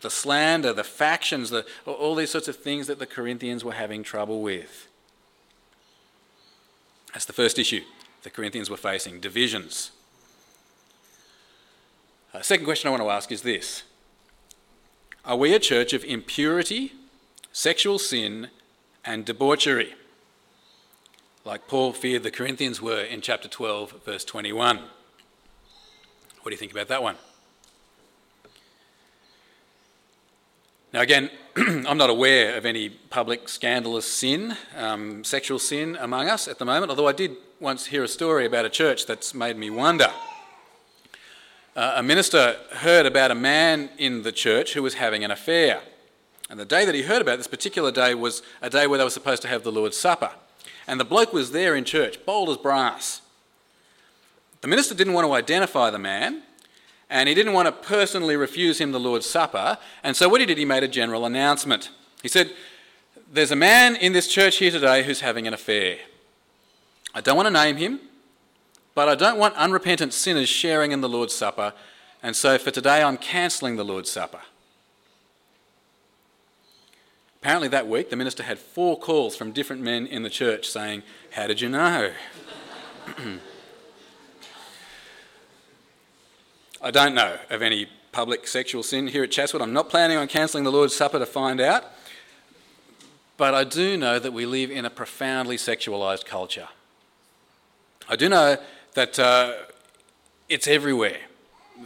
the 0.00 0.08
slander, 0.08 0.72
the 0.72 0.84
factions, 0.84 1.50
the, 1.50 1.66
all 1.84 2.14
these 2.14 2.30
sorts 2.30 2.46
of 2.46 2.54
things 2.54 2.86
that 2.86 3.00
the 3.00 3.06
Corinthians 3.06 3.64
were 3.64 3.72
having 3.72 4.04
trouble 4.04 4.40
with. 4.40 4.86
That's 7.12 7.24
the 7.24 7.32
first 7.32 7.58
issue 7.58 7.82
the 8.22 8.30
Corinthians 8.30 8.70
were 8.70 8.76
facing 8.76 9.18
divisions. 9.18 9.90
Uh, 12.32 12.40
second 12.40 12.66
question 12.66 12.86
I 12.86 12.92
want 12.92 13.02
to 13.02 13.10
ask 13.10 13.32
is 13.32 13.42
this 13.42 13.82
Are 15.24 15.36
we 15.36 15.52
a 15.52 15.58
church 15.58 15.92
of 15.92 16.04
impurity, 16.04 16.92
sexual 17.50 17.98
sin, 17.98 18.50
and 19.04 19.24
debauchery? 19.24 19.96
Like 21.48 21.66
Paul 21.66 21.94
feared 21.94 22.24
the 22.24 22.30
Corinthians 22.30 22.82
were 22.82 23.00
in 23.00 23.22
chapter 23.22 23.48
12, 23.48 24.04
verse 24.04 24.22
21. 24.22 24.76
What 24.76 24.84
do 26.44 26.50
you 26.50 26.58
think 26.58 26.72
about 26.72 26.88
that 26.88 27.02
one? 27.02 27.16
Now, 30.92 31.00
again, 31.00 31.30
I'm 31.56 31.96
not 31.96 32.10
aware 32.10 32.54
of 32.58 32.66
any 32.66 32.90
public 32.90 33.48
scandalous 33.48 34.04
sin, 34.04 34.58
um, 34.76 35.24
sexual 35.24 35.58
sin 35.58 35.96
among 35.98 36.28
us 36.28 36.48
at 36.48 36.58
the 36.58 36.66
moment, 36.66 36.90
although 36.90 37.08
I 37.08 37.12
did 37.12 37.34
once 37.60 37.86
hear 37.86 38.04
a 38.04 38.08
story 38.08 38.44
about 38.44 38.66
a 38.66 38.70
church 38.70 39.06
that's 39.06 39.32
made 39.32 39.56
me 39.56 39.70
wonder. 39.70 40.12
Uh, 41.74 41.94
a 41.96 42.02
minister 42.02 42.58
heard 42.72 43.06
about 43.06 43.30
a 43.30 43.34
man 43.34 43.88
in 43.96 44.20
the 44.20 44.32
church 44.32 44.74
who 44.74 44.82
was 44.82 44.92
having 44.92 45.24
an 45.24 45.30
affair. 45.30 45.80
And 46.50 46.60
the 46.60 46.66
day 46.66 46.84
that 46.84 46.94
he 46.94 47.04
heard 47.04 47.22
about 47.22 47.38
this 47.38 47.46
particular 47.46 47.90
day 47.90 48.14
was 48.14 48.42
a 48.60 48.68
day 48.68 48.86
where 48.86 48.98
they 48.98 49.04
were 49.04 49.08
supposed 49.08 49.40
to 49.40 49.48
have 49.48 49.62
the 49.62 49.72
Lord's 49.72 49.96
Supper. 49.96 50.30
And 50.88 50.98
the 50.98 51.04
bloke 51.04 51.34
was 51.34 51.52
there 51.52 51.76
in 51.76 51.84
church, 51.84 52.24
bold 52.24 52.48
as 52.48 52.56
brass. 52.56 53.20
The 54.62 54.68
minister 54.68 54.94
didn't 54.94 55.12
want 55.12 55.26
to 55.26 55.34
identify 55.34 55.90
the 55.90 55.98
man, 55.98 56.42
and 57.10 57.28
he 57.28 57.34
didn't 57.34 57.52
want 57.52 57.66
to 57.66 57.72
personally 57.72 58.36
refuse 58.36 58.80
him 58.80 58.90
the 58.90 58.98
Lord's 58.98 59.26
Supper. 59.26 59.76
And 60.02 60.16
so 60.16 60.30
what 60.30 60.40
he 60.40 60.46
did, 60.46 60.56
he 60.56 60.64
made 60.64 60.82
a 60.82 60.88
general 60.88 61.26
announcement. 61.26 61.90
He 62.22 62.28
said, 62.28 62.52
There's 63.30 63.50
a 63.50 63.56
man 63.56 63.96
in 63.96 64.14
this 64.14 64.28
church 64.28 64.56
here 64.56 64.70
today 64.70 65.02
who's 65.02 65.20
having 65.20 65.46
an 65.46 65.52
affair. 65.52 65.98
I 67.14 67.20
don't 67.20 67.36
want 67.36 67.46
to 67.46 67.52
name 67.52 67.76
him, 67.76 68.00
but 68.94 69.08
I 69.08 69.14
don't 69.14 69.38
want 69.38 69.54
unrepentant 69.56 70.14
sinners 70.14 70.48
sharing 70.48 70.92
in 70.92 71.02
the 71.02 71.08
Lord's 71.08 71.34
Supper. 71.34 71.74
And 72.22 72.34
so 72.34 72.56
for 72.56 72.70
today, 72.70 73.02
I'm 73.02 73.18
cancelling 73.18 73.76
the 73.76 73.84
Lord's 73.84 74.10
Supper. 74.10 74.40
Apparently, 77.40 77.68
that 77.68 77.86
week, 77.86 78.10
the 78.10 78.16
minister 78.16 78.42
had 78.42 78.58
four 78.58 78.98
calls 78.98 79.36
from 79.36 79.52
different 79.52 79.80
men 79.80 80.06
in 80.06 80.24
the 80.24 80.30
church 80.30 80.68
saying, 80.68 81.04
How 81.32 81.46
did 81.46 81.60
you 81.60 81.68
know? 81.68 82.10
I 86.82 86.90
don't 86.90 87.14
know 87.14 87.38
of 87.48 87.62
any 87.62 87.86
public 88.10 88.46
sexual 88.48 88.82
sin 88.82 89.06
here 89.06 89.22
at 89.22 89.30
Chatswood. 89.30 89.62
I'm 89.62 89.72
not 89.72 89.88
planning 89.88 90.16
on 90.16 90.26
cancelling 90.26 90.64
the 90.64 90.72
Lord's 90.72 90.96
Supper 90.96 91.20
to 91.20 91.26
find 91.26 91.60
out. 91.60 91.84
But 93.36 93.54
I 93.54 93.62
do 93.62 93.96
know 93.96 94.18
that 94.18 94.32
we 94.32 94.44
live 94.44 94.72
in 94.72 94.84
a 94.84 94.90
profoundly 94.90 95.56
sexualised 95.56 96.24
culture. 96.24 96.68
I 98.08 98.16
do 98.16 98.28
know 98.28 98.56
that 98.94 99.16
uh, 99.18 99.52
it's 100.48 100.66
everywhere. 100.66 101.18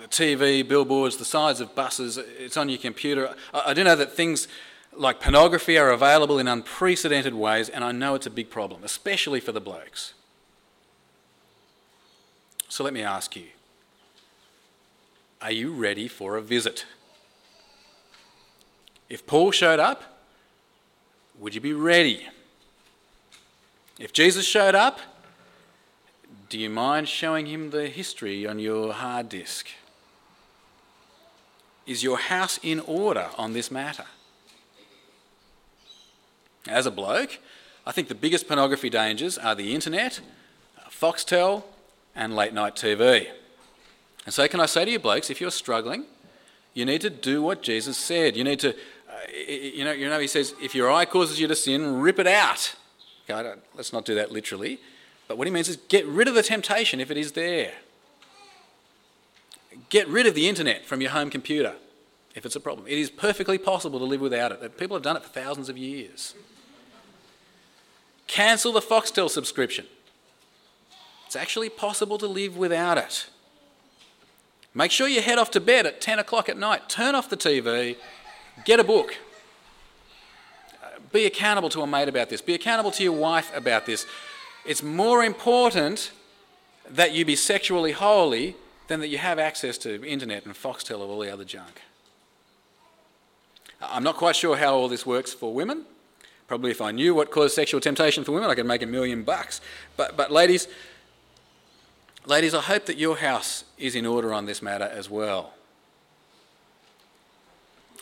The 0.01 0.09
TV, 0.09 0.67
billboards, 0.67 1.19
the 1.19 1.27
sides 1.27 1.61
of 1.61 1.75
buses, 1.75 2.17
it's 2.17 2.57
on 2.57 2.71
your 2.71 2.79
computer. 2.79 3.35
I, 3.53 3.63
I 3.67 3.75
do 3.75 3.85
know 3.85 3.97
that 3.97 4.13
things 4.17 4.49
like 4.95 5.21
pornography 5.21 5.79
are 5.79 5.91
available 5.91 6.39
in 6.39 6.49
unprecedented 6.49 7.35
ways, 7.35 7.69
and 7.69 7.83
I 7.83 7.93
know 7.93 8.15
it's 8.15 8.27
a 8.27 8.31
big 8.31 8.51
problem, 8.51 8.85
especially 8.85 9.41
for 9.41 9.53
the 9.53 9.61
blokes. 9.61 10.15
So 12.69 12.85
let 12.85 12.93
me 12.93 13.03
ask 13.03 13.37
you 13.37 13.49
are 15.41 15.53
you 15.53 15.73
ready 15.73 16.07
for 16.09 16.37
a 16.37 16.43
visit? 16.43 16.87
If 19.09 19.27
Paul 19.27 19.51
showed 19.51 19.81
up, 19.81 20.03
would 21.39 21.55
you 21.55 21.61
be 21.61 21.73
ready? 21.73 22.29
If 23.99 24.13
Jesus 24.13 24.47
showed 24.47 24.75
up, 24.75 25.01
do 26.49 26.59
you 26.59 26.71
mind 26.71 27.09
showing 27.09 27.47
him 27.47 27.71
the 27.71 27.89
history 27.89 28.47
on 28.47 28.59
your 28.59 28.93
hard 28.93 29.29
disk? 29.29 29.69
Is 31.87 32.03
your 32.03 32.19
house 32.19 32.61
in 32.63 32.81
order 32.81 33.29
on 33.37 33.53
this 33.53 33.71
matter? 33.71 34.05
As 36.69 36.87
a 36.87 36.91
bloke, 36.91 37.39
I 37.85 37.93
think 37.93 38.09
the 38.09 38.15
biggest 38.15 38.47
pornography 38.47 38.89
dangers 38.89 39.37
are 39.37 39.55
the 39.55 39.75
internet, 39.75 40.21
Foxtel, 40.91 41.65
and 42.15 42.37
late 42.37 42.55
night 42.55 42.77
TV. 42.77 43.27
And 44.25 44.33
so, 44.33 44.47
can 44.47 44.61
I 44.61 44.67
say 44.67 44.85
to 44.85 44.91
you, 44.91 44.99
blokes, 44.99 45.31
if 45.31 45.41
you're 45.41 45.51
struggling, 45.51 46.05
you 46.75 46.85
need 46.85 47.01
to 47.01 47.11
do 47.11 47.43
what 47.43 47.63
Jesus 47.63 47.97
said. 47.97 48.37
You 48.37 48.45
need 48.45 48.61
to, 48.61 48.71
uh, 48.71 49.15
you 49.49 49.85
know, 49.85 49.93
you 49.93 50.09
know, 50.09 50.21
he 50.21 50.29
says, 50.29 50.55
if 50.63 50.75
your 50.75 50.91
eye 50.91 51.05
causes 51.05 51.41
you 51.41 51.49
to 51.49 51.57
sin, 51.57 52.01
rip 52.01 52.19
it 52.19 52.27
out. 52.27 52.75
Okay, 53.29 53.55
let's 53.75 53.93
not 53.93 54.05
do 54.05 54.15
that 54.15 54.31
literally. 54.31 54.79
But 55.27 55.39
what 55.39 55.47
he 55.47 55.53
means 55.53 55.69
is 55.69 55.77
get 55.89 56.07
rid 56.07 56.29
of 56.29 56.35
the 56.35 56.43
temptation 56.43 57.01
if 57.01 57.11
it 57.11 57.17
is 57.17 57.33
there. 57.33 57.73
Get 59.89 60.07
rid 60.09 60.27
of 60.27 60.35
the 60.35 60.49
internet 60.49 60.85
from 60.85 61.01
your 61.01 61.11
home 61.11 61.31
computer 61.31 61.75
if 62.35 62.47
it's 62.47 62.57
a 62.57 62.61
problem. 62.61 62.87
It 62.87 62.99
is 62.99 63.11
perfectly 63.11 63.59
possible 63.59 63.99
to 63.99 64.05
live 64.05 64.21
without 64.21 64.53
it. 64.53 64.79
People 64.79 64.97
have 64.97 65.05
done 65.05 65.17
it 65.17 65.23
for 65.23 65.29
thousands 65.29 65.69
of 65.69 65.77
years. 65.77 66.35
Cancel 68.27 68.73
the 68.73 68.81
Foxtel 68.81 69.29
subscription. 69.29 69.87
It's 71.27 71.37
actually 71.37 71.69
possible 71.69 72.19
to 72.19 72.27
live 72.27 72.57
without 72.57 72.99
it. 72.99 73.27
Make 74.75 74.91
sure 74.91 75.07
you 75.07 75.21
head 75.21 75.39
off 75.39 75.51
to 75.53 75.61
bed 75.61 75.87
at 75.87 76.01
10 76.01 76.19
o'clock 76.19 76.49
at 76.49 76.57
night. 76.57 76.89
Turn 76.89 77.15
off 77.15 77.29
the 77.29 77.37
TV, 77.37 77.97
get 78.65 78.81
a 78.81 78.85
book. 78.85 79.17
Be 81.13 81.27
accountable 81.27 81.69
to 81.71 81.83
a 81.83 81.87
mate 81.87 82.09
about 82.09 82.31
this. 82.31 82.41
Be 82.41 82.55
accountable 82.55 82.91
to 82.93 83.03
your 83.03 83.13
wife 83.13 83.55
about 83.55 83.85
this. 83.85 84.07
It's 84.65 84.83
more 84.83 85.23
important 85.23 86.11
that 86.89 87.13
you 87.13 87.25
be 87.25 87.37
sexually 87.37 87.93
holy 87.93 88.57
than 88.89 89.01
that 89.01 89.09
you 89.09 89.19
have 89.19 89.39
access 89.39 89.77
to 89.79 90.05
internet 90.05 90.47
and 90.47 90.55
Foxtel 90.55 91.01
or 91.01 91.09
all 91.09 91.21
the 91.21 91.31
other 91.31 91.45
junk. 91.45 91.83
I'm 93.81 94.03
not 94.03 94.17
quite 94.17 94.37
sure 94.37 94.57
how 94.57 94.75
all 94.75 94.89
this 94.89 95.05
works 95.05 95.33
for 95.33 95.53
women. 95.53 95.85
Probably 96.53 96.71
if 96.71 96.83
I 96.83 96.91
knew 96.91 97.15
what 97.15 97.31
caused 97.31 97.55
sexual 97.55 97.81
temptation 97.81 98.25
for 98.25 98.33
women, 98.33 98.51
I 98.51 98.55
could 98.55 98.67
make 98.67 98.83
a 98.83 98.87
million 98.87 99.23
bucks. 99.23 99.63
But, 99.97 100.19
but 100.19 100.31
ladies, 100.31 100.69
Ladies, 102.27 102.53
I 102.55 102.61
hope 102.61 102.85
that 102.85 102.99
your 102.99 103.17
house 103.17 103.65
is 103.79 103.95
in 103.95 104.05
order 104.05 104.35
on 104.35 104.45
this 104.45 104.61
matter 104.61 104.85
as 104.85 105.09
well. 105.09 105.55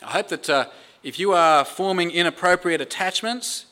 I 0.03 0.11
hope 0.11 0.27
that 0.27 0.49
uh, 0.49 0.65
if 1.01 1.17
you 1.17 1.31
are 1.31 1.63
forming 1.63 2.11
inappropriate 2.11 2.81
attachments, 2.81 3.67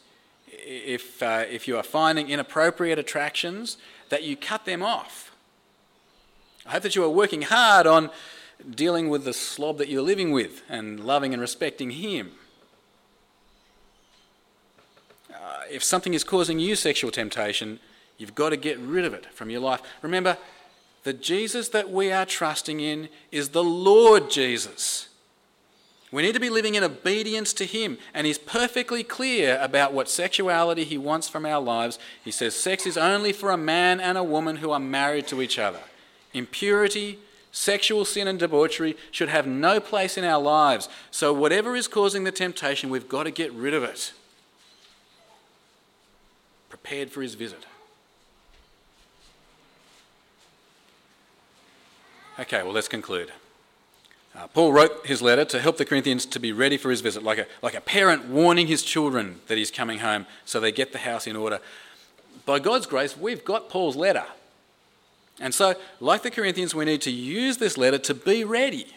if, 0.48 1.22
uh, 1.22 1.44
if 1.50 1.68
you 1.68 1.76
are 1.76 1.84
finding 1.84 2.30
inappropriate 2.30 2.98
attractions, 2.98 3.78
that 4.08 4.24
you 4.24 4.38
cut 4.38 4.64
them 4.64 4.82
off. 4.82 5.36
I 6.66 6.72
hope 6.72 6.84
that 6.84 6.96
you 6.96 7.04
are 7.04 7.10
working 7.10 7.42
hard 7.42 7.86
on 7.86 8.10
dealing 8.68 9.10
with 9.10 9.26
the 9.26 9.34
slob 9.34 9.78
that 9.80 9.90
you're 9.90 10.02
living 10.02 10.32
with 10.32 10.64
and 10.70 11.02
loving 11.02 11.34
and 11.34 11.42
respecting 11.42 11.92
him. 11.92 12.32
Uh, 15.50 15.59
if 15.72 15.84
something 15.84 16.14
is 16.14 16.24
causing 16.24 16.60
you 16.60 16.76
sexual 16.76 17.12
temptation, 17.12 17.80
You've 18.20 18.36
got 18.36 18.50
to 18.50 18.58
get 18.58 18.78
rid 18.78 19.06
of 19.06 19.14
it 19.14 19.26
from 19.34 19.50
your 19.50 19.62
life. 19.62 19.82
Remember, 20.04 20.38
the 21.04 21.14
Jesus 21.14 21.70
that 21.70 21.90
we 21.90 22.12
are 22.12 22.26
trusting 22.26 22.82
in 22.82 23.08
is 23.32 23.50
the 23.50 23.64
Lord 23.64 24.30
Jesus. 24.30 25.08
We 26.12 26.24
need 26.24 26.34
to 26.34 26.40
be 26.40 26.50
living 26.50 26.76
in 26.76 26.84
obedience 26.84 27.54
to 27.54 27.66
Him, 27.66 27.98
and 28.14 28.28
He's 28.28 28.38
perfectly 28.38 29.04
clear 29.04 29.58
about 29.62 29.94
what 29.94 30.10
sexuality 30.10 30.84
He 30.84 30.98
wants 30.98 31.30
from 31.30 31.46
our 31.46 31.62
lives. 31.62 31.98
He 32.22 32.32
says 32.32 32.56
sex 32.56 32.86
is 32.86 32.98
only 32.98 33.32
for 33.32 33.52
a 33.52 33.58
man 33.58 34.02
and 34.02 34.18
a 34.18 34.24
woman 34.24 34.58
who 34.58 34.72
are 34.72 34.80
married 34.80 35.28
to 35.28 35.42
each 35.42 35.58
other. 35.58 35.80
Impurity, 36.34 37.20
sexual 37.54 38.04
sin, 38.04 38.28
and 38.28 38.38
debauchery 38.38 38.98
should 39.12 39.30
have 39.30 39.48
no 39.48 39.80
place 39.80 40.18
in 40.18 40.26
our 40.26 40.42
lives. 40.42 40.90
So, 41.10 41.32
whatever 41.32 41.76
is 41.76 41.88
causing 41.88 42.26
the 42.26 42.32
temptation, 42.34 42.90
we've 42.90 43.08
got 43.08 43.24
to 43.24 43.32
get 43.32 43.54
rid 43.54 43.74
of 43.74 43.84
it. 43.84 44.12
Prepared 46.82 47.12
for 47.12 47.22
His 47.22 47.36
visit. 47.36 47.66
Okay, 52.40 52.64
well, 52.64 52.72
let's 52.72 52.88
conclude. 52.88 53.32
Uh, 54.34 54.48
Paul 54.48 54.72
wrote 54.72 55.06
his 55.06 55.22
letter 55.22 55.44
to 55.44 55.60
help 55.60 55.78
the 55.78 55.84
Corinthians 55.84 56.26
to 56.28 56.40
be 56.40 56.54
ready 56.54 56.78
for 56.78 56.90
his 56.90 57.02
visit, 57.02 57.22
like 57.22 57.40
a, 57.40 57.48
like 57.62 57.74
a 57.74 57.82
parent 57.82 58.30
warning 58.30 58.68
his 58.68 58.84
children 58.84 59.42
that 59.48 59.58
he's 59.58 59.72
coming 59.72 60.00
home 60.00 60.26
so 60.46 60.60
they 60.60 60.72
get 60.72 60.94
the 60.94 61.00
house 61.00 61.28
in 61.28 61.36
order. 61.36 61.60
By 62.46 62.60
God's 62.60 62.86
grace, 62.86 63.18
we've 63.18 63.44
got 63.44 63.68
Paul's 63.68 63.98
letter. 63.98 64.26
And 65.42 65.54
so, 65.54 65.76
like 66.00 66.24
the 66.24 66.32
Corinthians, 66.32 66.74
we 66.74 66.86
need 66.86 67.02
to 67.02 67.12
use 67.12 67.58
this 67.58 67.78
letter 67.78 67.98
to 67.98 68.14
be 68.14 68.46
ready. 68.46 68.88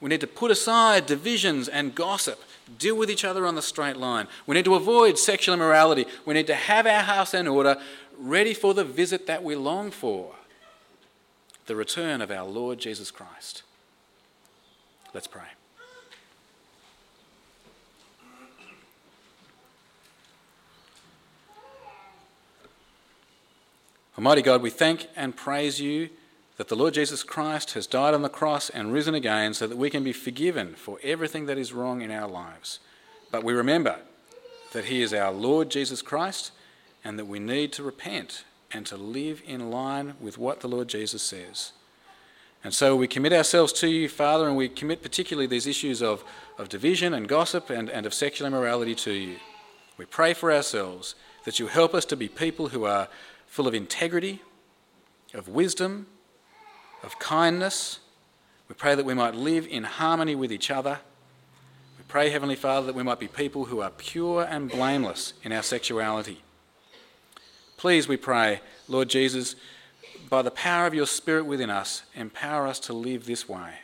We 0.00 0.08
need 0.08 0.20
to 0.20 0.26
put 0.26 0.50
aside 0.50 1.06
divisions 1.06 1.68
and 1.68 1.94
gossip, 1.94 2.40
deal 2.78 2.96
with 2.96 3.10
each 3.10 3.24
other 3.24 3.46
on 3.46 3.56
the 3.56 3.62
straight 3.62 3.96
line. 3.96 4.28
We 4.46 4.54
need 4.54 4.64
to 4.66 4.76
avoid 4.76 5.18
sexual 5.18 5.54
immorality. 5.54 6.06
We 6.24 6.34
need 6.34 6.46
to 6.46 6.54
have 6.54 6.86
our 6.86 7.02
house 7.02 7.34
in 7.34 7.48
order, 7.48 7.76
ready 8.16 8.54
for 8.54 8.74
the 8.74 8.84
visit 8.84 9.26
that 9.26 9.42
we 9.42 9.56
long 9.56 9.90
for 9.90 10.34
the 11.66 11.74
return 11.76 12.22
of 12.22 12.30
our 12.30 12.46
Lord 12.46 12.78
Jesus 12.78 13.10
Christ. 13.10 13.62
Let's 15.12 15.26
pray. 15.26 15.42
Almighty 24.16 24.42
God, 24.42 24.62
we 24.62 24.70
thank 24.70 25.08
and 25.14 25.36
praise 25.36 25.80
you 25.80 26.10
that 26.58 26.68
the 26.68 26.76
Lord 26.76 26.92
Jesus 26.92 27.22
Christ 27.22 27.72
has 27.74 27.86
died 27.86 28.14
on 28.14 28.22
the 28.22 28.28
cross 28.28 28.68
and 28.68 28.92
risen 28.92 29.14
again 29.14 29.54
so 29.54 29.66
that 29.66 29.78
we 29.78 29.90
can 29.90 30.02
be 30.04 30.12
forgiven 30.12 30.74
for 30.74 30.98
everything 31.04 31.46
that 31.46 31.56
is 31.56 31.72
wrong 31.72 32.02
in 32.02 32.10
our 32.10 32.28
lives. 32.28 32.80
But 33.30 33.44
we 33.44 33.52
remember 33.52 34.00
that 34.72 34.86
He 34.86 35.00
is 35.00 35.14
our 35.14 35.32
Lord 35.32 35.70
Jesus 35.70 36.02
Christ 36.02 36.50
and 37.04 37.16
that 37.16 37.26
we 37.26 37.38
need 37.38 37.72
to 37.74 37.84
repent 37.84 38.44
and 38.72 38.84
to 38.86 38.96
live 38.96 39.40
in 39.46 39.70
line 39.70 40.14
with 40.20 40.36
what 40.36 40.60
the 40.60 40.68
Lord 40.68 40.88
Jesus 40.88 41.22
says. 41.22 41.72
And 42.64 42.74
so 42.74 42.96
we 42.96 43.06
commit 43.06 43.32
ourselves 43.32 43.72
to 43.74 43.88
you, 43.88 44.08
Father, 44.08 44.48
and 44.48 44.56
we 44.56 44.68
commit 44.68 45.00
particularly 45.00 45.46
these 45.46 45.68
issues 45.68 46.02
of, 46.02 46.24
of 46.58 46.68
division 46.68 47.14
and 47.14 47.28
gossip 47.28 47.70
and, 47.70 47.88
and 47.88 48.04
of 48.04 48.12
sexual 48.12 48.48
immorality 48.48 48.96
to 48.96 49.12
you. 49.12 49.36
We 49.96 50.06
pray 50.06 50.34
for 50.34 50.52
ourselves 50.52 51.14
that 51.44 51.60
you 51.60 51.68
help 51.68 51.94
us 51.94 52.04
to 52.06 52.16
be 52.16 52.28
people 52.28 52.70
who 52.70 52.84
are 52.84 53.08
full 53.46 53.68
of 53.68 53.74
integrity, 53.74 54.42
of 55.32 55.48
wisdom, 55.48 56.08
of 57.02 57.18
kindness. 57.18 58.00
We 58.68 58.74
pray 58.74 58.94
that 58.94 59.04
we 59.04 59.14
might 59.14 59.34
live 59.34 59.66
in 59.66 59.84
harmony 59.84 60.34
with 60.34 60.52
each 60.52 60.70
other. 60.70 60.98
We 61.96 62.04
pray, 62.08 62.30
Heavenly 62.30 62.56
Father, 62.56 62.86
that 62.86 62.94
we 62.94 63.02
might 63.02 63.20
be 63.20 63.28
people 63.28 63.66
who 63.66 63.80
are 63.80 63.90
pure 63.90 64.46
and 64.48 64.70
blameless 64.70 65.34
in 65.42 65.52
our 65.52 65.62
sexuality. 65.62 66.42
Please, 67.76 68.08
we 68.08 68.16
pray, 68.16 68.60
Lord 68.88 69.08
Jesus, 69.08 69.54
by 70.28 70.42
the 70.42 70.50
power 70.50 70.86
of 70.86 70.94
your 70.94 71.06
Spirit 71.06 71.46
within 71.46 71.70
us, 71.70 72.02
empower 72.14 72.66
us 72.66 72.80
to 72.80 72.92
live 72.92 73.24
this 73.24 73.48
way. 73.48 73.74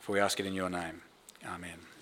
For 0.00 0.12
we 0.12 0.20
ask 0.20 0.40
it 0.40 0.46
in 0.46 0.54
your 0.54 0.70
name. 0.70 1.02
Amen. 1.46 1.93